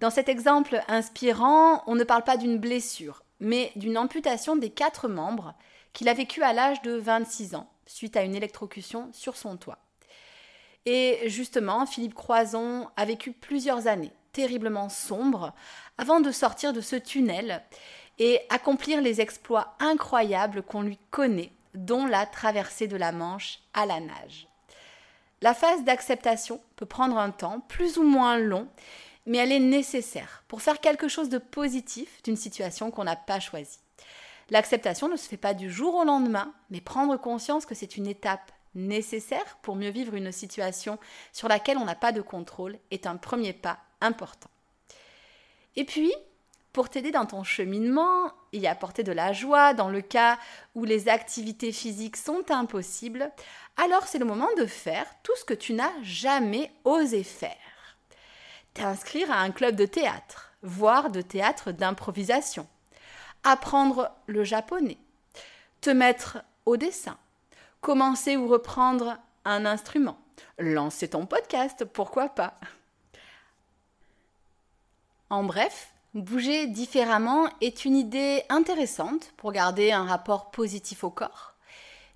Dans 0.00 0.10
cet 0.10 0.28
exemple 0.28 0.82
inspirant, 0.88 1.84
on 1.86 1.94
ne 1.94 2.02
parle 2.02 2.24
pas 2.24 2.38
d'une 2.38 2.58
blessure, 2.58 3.22
mais 3.38 3.70
d'une 3.76 3.98
amputation 3.98 4.56
des 4.56 4.70
quatre 4.70 5.06
membres 5.06 5.54
qu'il 5.92 6.08
a 6.08 6.14
vécu 6.14 6.42
à 6.42 6.52
l'âge 6.52 6.82
de 6.82 6.92
26 6.92 7.54
ans, 7.54 7.68
suite 7.86 8.16
à 8.16 8.22
une 8.22 8.34
électrocution 8.34 9.08
sur 9.12 9.36
son 9.36 9.56
toit. 9.56 9.78
Et 10.86 11.20
justement, 11.26 11.86
Philippe 11.86 12.14
Croison 12.14 12.88
a 12.96 13.04
vécu 13.04 13.32
plusieurs 13.32 13.86
années 13.86 14.12
terriblement 14.32 14.88
sombres 14.88 15.52
avant 15.98 16.20
de 16.20 16.30
sortir 16.30 16.72
de 16.72 16.80
ce 16.80 16.96
tunnel 16.96 17.62
et 18.18 18.40
accomplir 18.48 19.00
les 19.00 19.20
exploits 19.20 19.74
incroyables 19.80 20.62
qu'on 20.62 20.82
lui 20.82 20.98
connaît, 21.10 21.52
dont 21.74 22.06
la 22.06 22.26
traversée 22.26 22.86
de 22.86 22.96
la 22.96 23.12
Manche 23.12 23.60
à 23.74 23.86
la 23.86 24.00
nage. 24.00 24.46
La 25.42 25.54
phase 25.54 25.84
d'acceptation 25.84 26.60
peut 26.76 26.86
prendre 26.86 27.16
un 27.16 27.30
temps 27.30 27.60
plus 27.60 27.96
ou 27.96 28.02
moins 28.02 28.36
long, 28.36 28.68
mais 29.26 29.38
elle 29.38 29.52
est 29.52 29.58
nécessaire 29.58 30.44
pour 30.48 30.60
faire 30.60 30.80
quelque 30.80 31.08
chose 31.08 31.30
de 31.30 31.38
positif 31.38 32.22
d'une 32.22 32.36
situation 32.36 32.90
qu'on 32.90 33.04
n'a 33.04 33.16
pas 33.16 33.40
choisie. 33.40 33.78
L'acceptation 34.50 35.08
ne 35.08 35.16
se 35.16 35.28
fait 35.28 35.36
pas 35.36 35.54
du 35.54 35.70
jour 35.70 35.94
au 35.94 36.04
lendemain, 36.04 36.52
mais 36.70 36.80
prendre 36.80 37.16
conscience 37.16 37.66
que 37.66 37.74
c'est 37.74 37.96
une 37.96 38.06
étape 38.06 38.52
nécessaire 38.74 39.58
pour 39.62 39.76
mieux 39.76 39.90
vivre 39.90 40.14
une 40.14 40.32
situation 40.32 40.98
sur 41.32 41.48
laquelle 41.48 41.78
on 41.78 41.84
n'a 41.84 41.94
pas 41.94 42.12
de 42.12 42.20
contrôle 42.20 42.78
est 42.90 43.06
un 43.06 43.16
premier 43.16 43.52
pas 43.52 43.78
important. 44.00 44.50
Et 45.76 45.84
puis, 45.84 46.12
pour 46.72 46.88
t'aider 46.88 47.10
dans 47.10 47.26
ton 47.26 47.42
cheminement 47.42 48.32
et 48.52 48.68
apporter 48.68 49.02
de 49.02 49.12
la 49.12 49.32
joie 49.32 49.74
dans 49.74 49.88
le 49.88 50.02
cas 50.02 50.38
où 50.74 50.84
les 50.84 51.08
activités 51.08 51.72
physiques 51.72 52.16
sont 52.16 52.50
impossibles, 52.50 53.30
alors 53.76 54.06
c'est 54.06 54.18
le 54.18 54.24
moment 54.24 54.48
de 54.56 54.66
faire 54.66 55.06
tout 55.22 55.34
ce 55.36 55.44
que 55.44 55.54
tu 55.54 55.72
n'as 55.72 55.92
jamais 56.02 56.72
osé 56.84 57.22
faire. 57.24 57.56
T'inscrire 58.74 59.32
à 59.32 59.40
un 59.40 59.50
club 59.50 59.74
de 59.74 59.86
théâtre, 59.86 60.52
voire 60.62 61.10
de 61.10 61.22
théâtre 61.22 61.72
d'improvisation 61.72 62.68
apprendre 63.44 64.10
le 64.26 64.44
japonais, 64.44 64.98
te 65.80 65.90
mettre 65.90 66.38
au 66.66 66.76
dessin, 66.76 67.18
commencer 67.80 68.36
ou 68.36 68.48
reprendre 68.48 69.18
un 69.44 69.64
instrument, 69.66 70.18
lancer 70.58 71.08
ton 71.08 71.26
podcast, 71.26 71.84
pourquoi 71.84 72.28
pas. 72.28 72.54
En 75.30 75.44
bref, 75.44 75.92
bouger 76.14 76.66
différemment 76.66 77.48
est 77.60 77.84
une 77.84 77.96
idée 77.96 78.42
intéressante 78.48 79.32
pour 79.36 79.52
garder 79.52 79.92
un 79.92 80.04
rapport 80.04 80.50
positif 80.50 81.04
au 81.04 81.10
corps. 81.10 81.54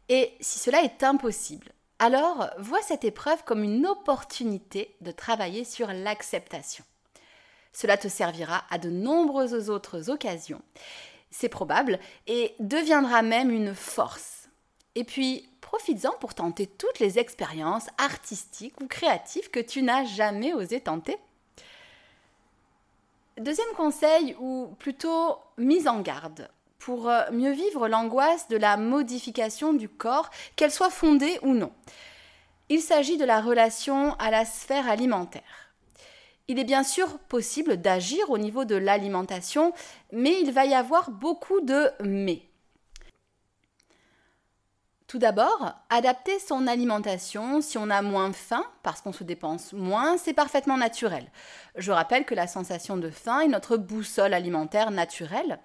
Et 0.09 0.35
si 0.41 0.59
cela 0.59 0.83
est 0.83 1.03
impossible, 1.03 1.73
alors 1.99 2.51
vois 2.59 2.83
cette 2.83 3.05
épreuve 3.05 3.45
comme 3.45 3.63
une 3.63 3.87
opportunité 3.87 4.95
de 5.01 5.13
travailler 5.13 5.65
sur 5.65 5.89
l'acceptation. 5.89 6.85
Cela 7.73 7.97
te 7.97 8.09
servira 8.09 8.65
à 8.71 8.79
de 8.79 8.91
nombreuses 8.91 9.71
autres 9.71 10.11
occasions 10.11 10.63
c'est 11.35 11.49
probable, 11.49 11.99
et 12.29 12.55
deviendra 12.61 13.23
même 13.23 13.51
une 13.51 13.75
force. 13.75 14.49
Et 14.95 15.03
puis, 15.03 15.49
profites-en 15.61 16.13
pour 16.21 16.35
tenter 16.35 16.69
toutes 16.69 17.01
les 17.01 17.19
expériences 17.19 17.89
artistiques 17.99 18.81
ou 18.81 18.87
créatives 18.87 19.51
que 19.51 19.59
tu 19.59 19.83
n'as 19.83 20.05
jamais 20.05 20.55
osé 20.55 20.81
tenter. 20.81 21.17
Deuxième 23.37 23.75
conseil, 23.77 24.37
ou 24.39 24.77
plutôt 24.79 25.39
mise 25.59 25.89
en 25.89 26.01
garde, 26.03 26.49
pour 26.79 27.09
euh, 27.09 27.23
mieux 27.33 27.51
vivre 27.51 27.89
l'angoisse 27.89 28.47
de 28.47 28.57
la 28.57 28.77
modification 28.77 29.73
du 29.73 29.89
corps, 29.89 30.31
qu'elle 30.55 30.71
soit 30.71 30.91
fondée 30.91 31.41
ou 31.43 31.53
non. 31.53 31.73
Il 32.69 32.81
s'agit 32.81 33.17
de 33.17 33.25
la 33.25 33.41
relation 33.41 34.15
à 34.21 34.31
la 34.31 34.45
sphère 34.45 34.89
alimentaire. 34.89 35.64
Il 36.47 36.59
est 36.59 36.65
bien 36.65 36.85
sûr 36.85 37.19
possible 37.21 37.79
d'agir 37.79 38.29
au 38.31 38.37
niveau 38.37 38.65
de 38.65 38.75
l'alimentation, 38.75 39.73
mais 40.13 40.41
il 40.41 40.53
va 40.53 40.67
y 40.67 40.75
avoir 40.75 41.11
beaucoup 41.11 41.61
de 41.63 41.91
mais. 42.03 42.43
Tout 45.07 45.19
d'abord, 45.19 45.73
adapter 45.91 46.39
son 46.41 46.67
alimentation 46.67 47.61
si 47.61 47.79
on 47.79 47.89
a 47.89 48.03
moins 48.03 48.33
faim, 48.33 48.65
parce 48.83 49.01
qu'on 49.01 49.13
se 49.13 49.25
dépense 49.25 49.73
moins, 49.73 50.19
c'est 50.19 50.33
parfaitement 50.33 50.77
naturel. 50.77 51.31
Je 51.77 51.93
rappelle 51.93 52.25
que 52.25 52.35
la 52.35 52.47
sensation 52.47 52.97
de 52.97 53.11
faim 53.11 53.41
est 53.41 53.49
notre 53.49 53.77
boussole 53.77 54.35
alimentaire 54.35 54.91
naturelle. 54.91 55.61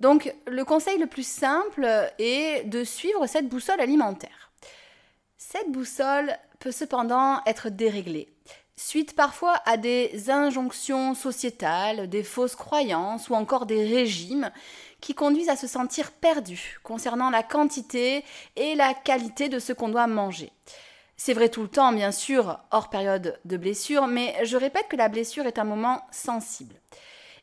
Donc 0.00 0.34
le 0.46 0.64
conseil 0.64 0.98
le 0.98 1.06
plus 1.06 1.26
simple 1.26 1.86
est 2.18 2.64
de 2.64 2.82
suivre 2.82 3.26
cette 3.26 3.48
boussole 3.48 3.80
alimentaire. 3.80 4.50
Cette 5.36 5.70
boussole 5.70 6.36
peut 6.58 6.72
cependant 6.72 7.42
être 7.44 7.68
déréglée, 7.68 8.32
suite 8.80 9.14
parfois 9.14 9.60
à 9.66 9.76
des 9.76 10.30
injonctions 10.30 11.14
sociétales, 11.14 12.08
des 12.08 12.22
fausses 12.22 12.56
croyances 12.56 13.28
ou 13.28 13.34
encore 13.34 13.66
des 13.66 13.84
régimes 13.84 14.50
qui 15.00 15.14
conduisent 15.14 15.50
à 15.50 15.56
se 15.56 15.66
sentir 15.66 16.12
perdu 16.12 16.78
concernant 16.82 17.28
la 17.28 17.42
quantité 17.42 18.24
et 18.56 18.74
la 18.74 18.94
qualité 18.94 19.50
de 19.50 19.58
ce 19.58 19.74
qu'on 19.74 19.90
doit 19.90 20.06
manger. 20.06 20.50
C'est 21.18 21.34
vrai 21.34 21.50
tout 21.50 21.60
le 21.60 21.68
temps, 21.68 21.92
bien 21.92 22.10
sûr, 22.10 22.58
hors 22.70 22.88
période 22.88 23.38
de 23.44 23.56
blessure, 23.58 24.06
mais 24.06 24.34
je 24.44 24.56
répète 24.56 24.88
que 24.88 24.96
la 24.96 25.10
blessure 25.10 25.46
est 25.46 25.58
un 25.58 25.64
moment 25.64 26.00
sensible. 26.10 26.74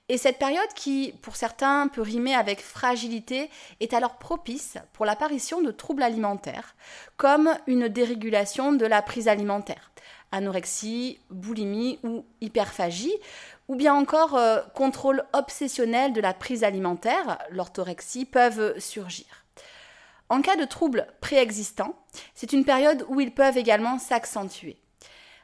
Et 0.10 0.18
cette 0.18 0.40
période 0.40 0.74
qui, 0.74 1.14
pour 1.22 1.36
certains, 1.36 1.88
peut 1.88 2.02
rimer 2.02 2.34
avec 2.34 2.62
fragilité, 2.62 3.50
est 3.80 3.94
alors 3.94 4.18
propice 4.18 4.78
pour 4.94 5.06
l'apparition 5.06 5.62
de 5.62 5.70
troubles 5.70 6.02
alimentaires, 6.02 6.76
comme 7.18 7.54
une 7.68 7.90
dérégulation 7.90 8.72
de 8.72 8.86
la 8.86 9.02
prise 9.02 9.28
alimentaire, 9.28 9.92
anorexie, 10.32 11.20
boulimie 11.30 12.00
ou 12.04 12.26
hyperphagie, 12.42 13.14
ou 13.68 13.76
bien 13.76 13.94
encore 13.94 14.36
euh, 14.36 14.62
contrôle 14.74 15.24
obsessionnel 15.34 16.14
de 16.14 16.22
la 16.22 16.34
prise 16.34 16.64
alimentaire, 16.64 17.38
l'orthorexie, 17.50 18.26
peuvent 18.26 18.80
surgir. 18.80 19.26
En 20.30 20.42
cas 20.42 20.58
de 20.58 20.66
troubles 20.66 21.08
préexistants, 21.22 21.96
c'est 22.36 22.54
une 22.54 22.66
période 22.66 23.06
où 23.08 23.22
ils 23.22 23.34
peuvent 23.34 23.58
également 23.58 23.98
s'accentuer. 23.98 24.78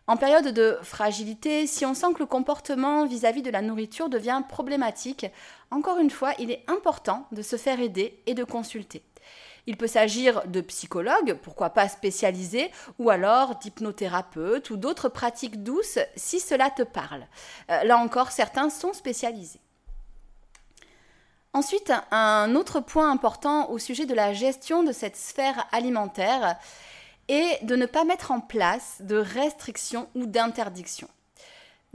En 0.08 0.18
période 0.18 0.50
de 0.50 0.78
fragilité, 0.82 1.66
si 1.66 1.86
on 1.86 1.94
sent 1.94 2.14
que 2.14 2.20
le 2.20 2.26
comportement 2.26 3.06
vis-à-vis 3.06 3.40
-vis 3.40 3.46
de 3.46 3.52
la 3.52 3.62
nourriture 3.62 4.10
devient 4.10 4.42
problématique, 4.50 5.26
encore 5.72 6.00
une 6.00 6.10
fois, 6.10 6.34
il 6.40 6.52
est 6.52 6.66
important 6.68 7.26
de 7.32 7.42
se 7.42 7.56
faire 7.56 7.80
aider 7.80 8.22
et 8.26 8.34
de 8.34 8.44
consulter. 8.44 9.02
Il 9.66 9.78
peut 9.78 9.88
s'agir 9.88 10.46
de 10.48 10.62
psychologues, 10.62 11.38
pourquoi 11.42 11.70
pas 11.70 11.88
spécialisés, 11.88 12.72
ou 13.00 13.10
alors 13.10 13.56
d'hypnothérapeutes 13.56 14.70
ou 14.70 14.78
d'autres 14.78 15.10
pratiques 15.10 15.64
douces 15.64 16.00
si 16.16 16.40
cela 16.40 16.70
te 16.70 16.84
parle. 16.84 17.26
Euh, 17.70 17.84
là 17.84 17.98
encore, 17.98 18.32
certains 18.32 18.70
sont 18.70 18.94
spécialisés. 18.94 19.62
Ensuite, 21.54 21.94
un 22.12 22.56
autre 22.56 22.80
point 22.80 23.12
important 23.12 23.70
au 23.70 23.78
sujet 23.78 24.06
de 24.06 24.16
la 24.16 24.34
gestion 24.34 24.84
de 24.84 24.92
cette 24.92 25.16
sphère 25.16 25.68
alimentaire 25.72 26.58
est 27.28 27.64
de 27.64 27.76
ne 27.76 27.86
pas 27.86 28.06
mettre 28.06 28.32
en 28.32 28.42
place 28.42 28.98
de 29.02 29.16
restrictions 29.16 30.10
ou 30.16 30.26
d'interdictions. 30.26 31.10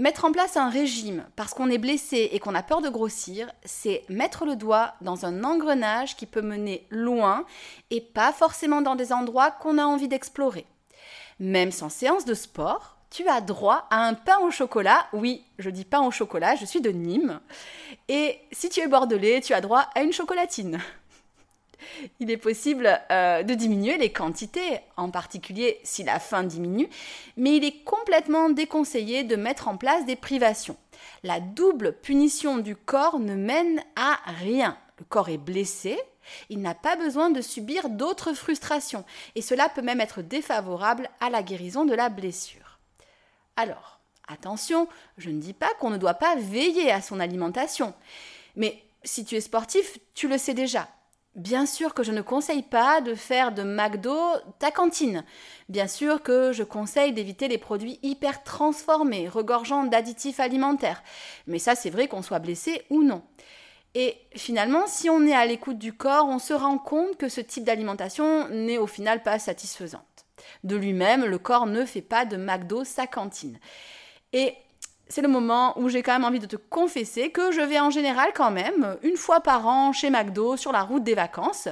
Mettre 0.00 0.24
en 0.24 0.30
place 0.30 0.56
un 0.56 0.70
régime 0.70 1.26
parce 1.34 1.54
qu'on 1.54 1.70
est 1.70 1.78
blessé 1.78 2.28
et 2.30 2.38
qu'on 2.38 2.54
a 2.54 2.62
peur 2.62 2.80
de 2.80 2.88
grossir, 2.88 3.50
c'est 3.64 4.04
mettre 4.08 4.46
le 4.46 4.54
doigt 4.54 4.94
dans 5.00 5.26
un 5.26 5.42
engrenage 5.42 6.16
qui 6.16 6.24
peut 6.24 6.40
mener 6.40 6.86
loin 6.90 7.44
et 7.90 8.00
pas 8.00 8.32
forcément 8.32 8.80
dans 8.80 8.94
des 8.94 9.12
endroits 9.12 9.50
qu'on 9.50 9.76
a 9.76 9.82
envie 9.82 10.06
d'explorer. 10.06 10.66
Même 11.40 11.72
sans 11.72 11.88
séance 11.88 12.24
de 12.24 12.34
sport, 12.34 12.96
tu 13.10 13.26
as 13.26 13.40
droit 13.40 13.88
à 13.90 14.06
un 14.06 14.14
pain 14.14 14.38
au 14.38 14.52
chocolat. 14.52 15.08
Oui, 15.12 15.44
je 15.58 15.68
dis 15.68 15.84
pain 15.84 16.02
au 16.02 16.12
chocolat, 16.12 16.54
je 16.54 16.64
suis 16.64 16.80
de 16.80 16.90
Nîmes. 16.90 17.40
Et 18.06 18.38
si 18.52 18.68
tu 18.68 18.78
es 18.78 18.86
bordelais, 18.86 19.40
tu 19.40 19.52
as 19.52 19.60
droit 19.60 19.88
à 19.96 20.02
une 20.02 20.12
chocolatine 20.12 20.78
il 22.20 22.30
est 22.30 22.36
possible 22.36 23.00
euh, 23.10 23.42
de 23.42 23.54
diminuer 23.54 23.98
les 23.98 24.12
quantités, 24.12 24.80
en 24.96 25.10
particulier 25.10 25.80
si 25.84 26.02
la 26.02 26.18
faim 26.18 26.44
diminue, 26.44 26.88
mais 27.36 27.56
il 27.56 27.64
est 27.64 27.84
complètement 27.84 28.50
déconseillé 28.50 29.24
de 29.24 29.36
mettre 29.36 29.68
en 29.68 29.76
place 29.76 30.04
des 30.06 30.16
privations. 30.16 30.76
La 31.22 31.40
double 31.40 31.92
punition 31.92 32.58
du 32.58 32.76
corps 32.76 33.18
ne 33.18 33.34
mène 33.34 33.82
à 33.96 34.18
rien. 34.26 34.76
Le 34.98 35.04
corps 35.04 35.28
est 35.28 35.38
blessé, 35.38 35.98
il 36.50 36.60
n'a 36.60 36.74
pas 36.74 36.96
besoin 36.96 37.30
de 37.30 37.40
subir 37.40 37.88
d'autres 37.88 38.34
frustrations, 38.34 39.04
et 39.34 39.42
cela 39.42 39.68
peut 39.68 39.82
même 39.82 40.00
être 40.00 40.22
défavorable 40.22 41.08
à 41.20 41.30
la 41.30 41.42
guérison 41.42 41.84
de 41.84 41.94
la 41.94 42.08
blessure. 42.08 42.78
Alors, 43.56 44.00
attention, 44.26 44.88
je 45.16 45.30
ne 45.30 45.40
dis 45.40 45.52
pas 45.52 45.70
qu'on 45.78 45.90
ne 45.90 45.96
doit 45.96 46.14
pas 46.14 46.36
veiller 46.36 46.90
à 46.90 47.00
son 47.00 47.20
alimentation, 47.20 47.94
mais 48.56 48.82
si 49.04 49.24
tu 49.24 49.36
es 49.36 49.40
sportif, 49.40 49.98
tu 50.14 50.28
le 50.28 50.38
sais 50.38 50.54
déjà. 50.54 50.88
Bien 51.34 51.66
sûr 51.66 51.94
que 51.94 52.02
je 52.02 52.10
ne 52.10 52.22
conseille 52.22 52.62
pas 52.62 53.00
de 53.00 53.14
faire 53.14 53.52
de 53.52 53.62
McDo 53.62 54.18
ta 54.58 54.70
cantine. 54.70 55.24
Bien 55.68 55.86
sûr 55.86 56.22
que 56.22 56.52
je 56.52 56.64
conseille 56.64 57.12
d'éviter 57.12 57.46
les 57.46 57.58
produits 57.58 58.00
hyper 58.02 58.42
transformés, 58.42 59.28
regorgeant 59.28 59.84
d'additifs 59.84 60.40
alimentaires. 60.40 61.02
Mais 61.46 61.58
ça, 61.58 61.74
c'est 61.74 61.90
vrai 61.90 62.08
qu'on 62.08 62.22
soit 62.22 62.40
blessé 62.40 62.82
ou 62.90 63.02
non. 63.02 63.22
Et 63.94 64.16
finalement, 64.34 64.86
si 64.86 65.08
on 65.10 65.26
est 65.26 65.34
à 65.34 65.46
l'écoute 65.46 65.78
du 65.78 65.92
corps, 65.92 66.26
on 66.28 66.38
se 66.38 66.54
rend 66.54 66.78
compte 66.78 67.16
que 67.16 67.28
ce 67.28 67.40
type 67.40 67.64
d'alimentation 67.64 68.48
n'est 68.48 68.78
au 68.78 68.86
final 68.86 69.22
pas 69.22 69.38
satisfaisante. 69.38 70.02
De 70.64 70.76
lui-même, 70.76 71.24
le 71.24 71.38
corps 71.38 71.66
ne 71.66 71.84
fait 71.84 72.02
pas 72.02 72.24
de 72.24 72.36
McDo 72.36 72.84
sa 72.84 73.06
cantine. 73.06 73.58
Et 74.32 74.54
c'est 75.08 75.22
le 75.22 75.28
moment 75.28 75.78
où 75.78 75.88
j'ai 75.88 76.02
quand 76.02 76.12
même 76.12 76.24
envie 76.24 76.38
de 76.38 76.46
te 76.46 76.56
confesser 76.56 77.30
que 77.30 77.52
je 77.52 77.60
vais 77.60 77.80
en 77.80 77.90
général 77.90 78.30
quand 78.34 78.50
même 78.50 78.96
une 79.02 79.16
fois 79.16 79.40
par 79.40 79.66
an 79.66 79.92
chez 79.92 80.10
McDo 80.10 80.56
sur 80.56 80.72
la 80.72 80.82
route 80.82 81.04
des 81.04 81.14
vacances. 81.14 81.68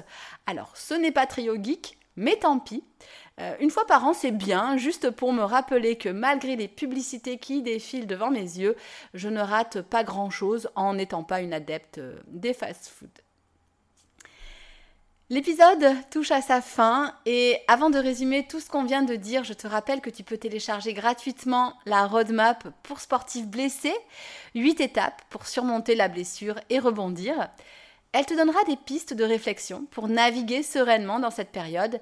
Alors 0.47 0.77
ce 0.77 0.95
n'est 0.95 1.13
pas 1.13 1.27
trio 1.27 1.57
geek, 1.63 1.99
mais 2.17 2.37
tant 2.37 2.59
pis. 2.59 2.85
Euh, 3.39 3.55
une 3.61 3.71
fois 3.71 3.87
par 3.87 4.05
an, 4.07 4.15
c'est 4.15 4.31
bien, 4.31 4.79
juste 4.79 5.11
pour 5.11 5.33
me 5.33 5.43
rappeler 5.43 5.97
que 5.97 6.09
malgré 6.09 6.57
les 6.57 6.69
publicités 6.69 7.37
qui 7.37 7.63
défilent 7.63 8.07
devant 8.07 8.31
mes 8.31 8.41
yeux, 8.41 8.77
je 9.13 9.29
ne 9.29 9.41
rate 9.41 9.83
pas 9.83 10.05
grand-chose 10.05 10.71
en 10.75 10.95
n'étant 10.95 11.23
pas 11.23 11.43
une 11.43 11.53
adepte 11.53 11.99
euh, 11.99 12.19
des 12.29 12.55
fast-foods. 12.55 13.26
L'épisode 15.29 15.85
touche 16.09 16.31
à 16.31 16.41
sa 16.41 16.61
fin 16.61 17.13
et 17.27 17.59
avant 17.67 17.91
de 17.91 17.99
résumer 17.99 18.47
tout 18.47 18.61
ce 18.61 18.71
qu'on 18.71 18.85
vient 18.85 19.03
de 19.03 19.17
dire, 19.17 19.43
je 19.43 19.55
te 19.55 19.67
rappelle 19.67 20.01
que 20.01 20.09
tu 20.09 20.23
peux 20.23 20.37
télécharger 20.37 20.95
gratuitement 20.95 21.75
la 21.85 22.07
roadmap 22.07 22.69
pour 22.85 23.01
sportifs 23.01 23.49
blessés, 23.49 23.97
8 24.55 24.81
étapes 24.81 25.21
pour 25.29 25.49
surmonter 25.49 25.97
la 25.97 26.07
blessure 26.07 26.61
et 26.71 26.79
rebondir. 26.79 27.49
Elle 28.13 28.25
te 28.25 28.35
donnera 28.35 28.63
des 28.69 28.77
pistes 28.77 29.15
de 29.15 29.25
réflexion 29.25 29.87
pour 29.91 30.07
naviguer 30.07 30.63
sereinement 30.63 31.19
dans 31.19 31.33
cette 31.33 31.51
période. 31.51 32.01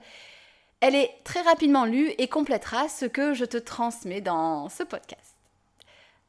Elle 0.81 0.95
est 0.95 1.11
très 1.25 1.41
rapidement 1.41 1.87
lue 1.87 2.13
et 2.19 2.29
complétera 2.29 2.91
ce 2.91 3.07
que 3.07 3.33
je 3.33 3.47
te 3.47 3.57
transmets 3.57 4.21
dans 4.21 4.69
ce 4.69 4.83
podcast. 4.83 5.35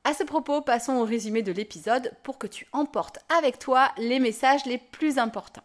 À 0.06 0.14
ce 0.14 0.24
propos, 0.24 0.62
passons 0.62 0.94
au 0.94 1.04
résumé 1.04 1.42
de 1.42 1.52
l'épisode 1.52 2.14
pour 2.24 2.38
que 2.38 2.48
tu 2.48 2.66
emportes 2.72 3.20
avec 3.38 3.60
toi 3.60 3.92
les 3.98 4.20
messages 4.20 4.66
les 4.66 4.78
plus 4.78 5.18
importants. 5.18 5.64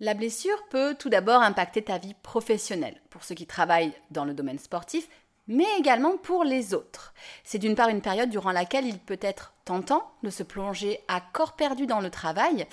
La 0.00 0.14
blessure 0.14 0.62
peut 0.70 0.94
tout 0.96 1.08
d'abord 1.08 1.42
impacter 1.42 1.82
ta 1.82 1.98
vie 1.98 2.14
professionnelle, 2.22 3.00
pour 3.10 3.24
ceux 3.24 3.34
qui 3.34 3.46
travaillent 3.46 3.94
dans 4.12 4.24
le 4.24 4.32
domaine 4.32 4.60
sportif, 4.60 5.08
mais 5.48 5.66
également 5.76 6.16
pour 6.16 6.44
les 6.44 6.72
autres. 6.72 7.12
C'est 7.42 7.58
d'une 7.58 7.74
part 7.74 7.88
une 7.88 8.00
période 8.00 8.30
durant 8.30 8.52
laquelle 8.52 8.86
il 8.86 9.00
peut 9.00 9.18
être 9.20 9.54
tentant 9.64 10.08
de 10.22 10.30
se 10.30 10.44
plonger 10.44 11.00
à 11.08 11.20
corps 11.20 11.56
perdu 11.56 11.86
dans 11.86 11.98
le 11.98 12.10
travail. 12.10 12.66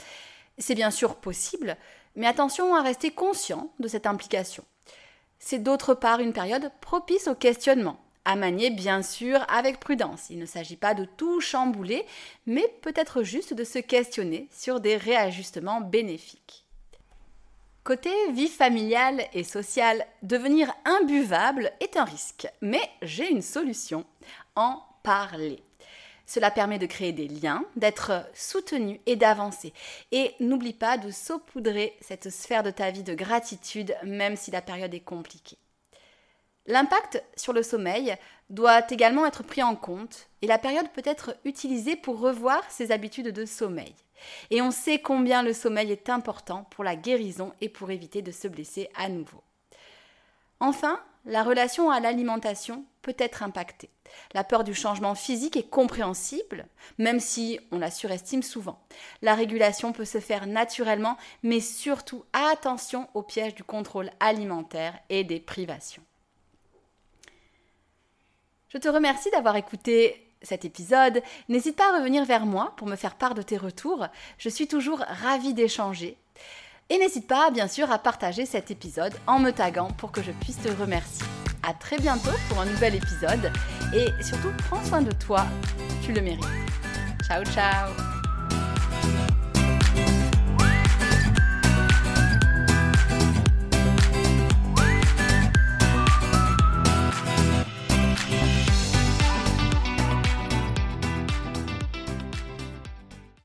C'est 0.60 0.76
bien 0.76 0.92
sûr 0.92 1.16
possible, 1.16 1.78
mais 2.16 2.28
attention 2.28 2.76
à 2.76 2.84
rester 2.84 3.10
conscient 3.10 3.72
de 3.80 3.88
cette 3.88 4.06
implication. 4.06 4.64
C'est 5.40 5.64
d'autre 5.64 5.96
part 5.96 6.20
une 6.20 6.34
période 6.34 6.72
propice 6.80 7.28
au 7.28 7.34
questionnement, 7.34 8.00
à 8.26 8.36
manier 8.36 8.70
bien 8.70 9.02
sûr 9.02 9.44
avec 9.50 9.80
prudence. 9.80 10.30
Il 10.30 10.38
ne 10.38 10.46
s'agit 10.46 10.78
pas 10.78 10.94
de 10.94 11.06
tout 11.06 11.42
chambouler, 11.42 12.06
mais 12.46 12.68
peut-être 12.84 13.24
juste 13.24 13.56
de 13.56 13.64
se 13.64 13.80
questionner 13.80 14.48
sur 14.52 14.80
des 14.80 14.96
réajustements 14.96 15.82
bénéfiques. 15.82 16.65
Côté 17.86 18.10
vie 18.32 18.48
familiale 18.48 19.28
et 19.32 19.44
sociale, 19.44 20.08
devenir 20.24 20.74
imbuvable 20.86 21.72
est 21.80 21.98
un 21.98 22.04
risque, 22.04 22.48
mais 22.60 22.82
j'ai 23.04 23.30
une 23.30 23.44
solution, 23.44 24.06
en 24.56 24.82
parler. 25.04 25.62
Cela 26.26 26.50
permet 26.50 26.80
de 26.80 26.88
créer 26.88 27.12
des 27.12 27.28
liens, 27.28 27.64
d'être 27.76 28.28
soutenu 28.34 29.00
et 29.06 29.16
d'avancer. 29.16 29.72
Et 30.12 30.34
n'oublie 30.40 30.74
pas 30.74 30.98
de 30.98 31.12
saupoudrer 31.12 31.96
cette 32.02 32.32
sphère 32.32 32.64
de 32.64 32.72
ta 32.72 32.90
vie 32.90 33.04
de 33.04 33.14
gratitude, 33.14 33.96
même 34.04 34.36
si 34.36 34.50
la 34.50 34.64
période 34.64 34.96
est 34.96 35.00
compliquée. 35.00 35.60
L'impact 36.68 37.24
sur 37.36 37.54
le 37.54 37.62
sommeil 37.62 38.16
doit 38.50 38.82
également 38.90 39.26
être 39.26 39.44
pris 39.44 39.62
en 39.62 39.76
compte 39.76 40.28
et 40.42 40.48
la 40.48 40.58
période 40.58 40.90
peut 40.90 41.04
être 41.06 41.36
utilisée 41.46 41.96
pour 41.96 42.20
revoir 42.20 42.64
ses 42.70 42.92
habitudes 42.92 43.30
de 43.30 43.46
sommeil. 43.46 43.94
Et 44.50 44.62
on 44.62 44.72
sait 44.72 45.00
combien 45.00 45.44
le 45.44 45.54
sommeil 45.54 45.92
est 45.92 46.10
important 46.10 46.66
pour 46.72 46.84
la 46.84 46.96
guérison 46.96 47.54
et 47.62 47.70
pour 47.70 47.92
éviter 47.92 48.22
de 48.22 48.32
se 48.32 48.48
blesser 48.48 48.90
à 48.96 49.10
nouveau. 49.10 49.44
Enfin, 50.60 51.00
la 51.26 51.44
relation 51.44 51.90
à 51.92 52.00
l'alimentation 52.00 52.86
peut 53.02 53.16
être 53.18 53.44
impactée. 53.44 53.90
La 54.34 54.44
peur 54.44 54.64
du 54.64 54.74
changement 54.74 55.16
physique 55.16 55.58
est 55.58 55.70
compréhensible, 55.70 56.68
même 56.98 57.20
si 57.20 57.60
on 57.72 57.80
la 57.80 57.92
surestime 57.92 58.44
souvent. 58.44 58.80
La 59.22 59.36
régulation 59.36 59.92
peut 59.92 60.06
se 60.06 60.20
faire 60.20 60.48
naturellement, 60.48 61.18
mais 61.44 61.60
surtout 61.60 62.24
attention 62.34 63.08
au 63.14 63.22
piège 63.22 63.56
du 63.56 63.64
contrôle 63.64 64.12
alimentaire 64.20 64.98
et 65.10 65.24
des 65.24 65.40
privations. 65.40 66.04
Je 68.76 68.80
te 68.82 68.90
remercie 68.90 69.32
d'avoir 69.32 69.56
écouté 69.56 70.22
cet 70.42 70.66
épisode. 70.66 71.24
N'hésite 71.48 71.78
pas 71.78 71.94
à 71.94 71.98
revenir 71.98 72.26
vers 72.26 72.46
moi 72.46 72.74
pour 72.76 72.88
me 72.88 72.98
faire 72.98 73.16
part 73.16 73.34
de 73.34 73.42
tes 73.42 73.56
retours. 73.56 74.06
Je 74.38 74.50
suis 74.50 74.68
toujours 74.68 75.00
ravie 75.00 75.54
d'échanger. 75.54 76.18
Et 76.90 76.98
n'hésite 76.98 77.26
pas, 77.26 77.52
bien 77.52 77.70
sûr, 77.70 77.90
à 77.90 78.00
partager 78.00 78.46
cet 78.46 78.72
épisode 78.72 79.14
en 79.28 79.40
me 79.40 79.52
taguant 79.52 79.92
pour 79.98 80.12
que 80.12 80.22
je 80.22 80.34
puisse 80.34 80.62
te 80.62 80.68
remercier. 80.68 81.26
À 81.64 81.74
très 81.74 81.98
bientôt 82.00 82.36
pour 82.50 82.60
un 82.60 82.66
nouvel 82.66 82.96
épisode 82.96 83.50
et 83.94 84.08
surtout 84.22 84.52
prends 84.68 84.84
soin 84.84 85.02
de 85.02 85.12
toi, 85.14 85.46
tu 86.04 86.12
le 86.12 86.20
mérites. 86.20 86.44
Ciao 87.26 87.46
ciao 87.46 88.15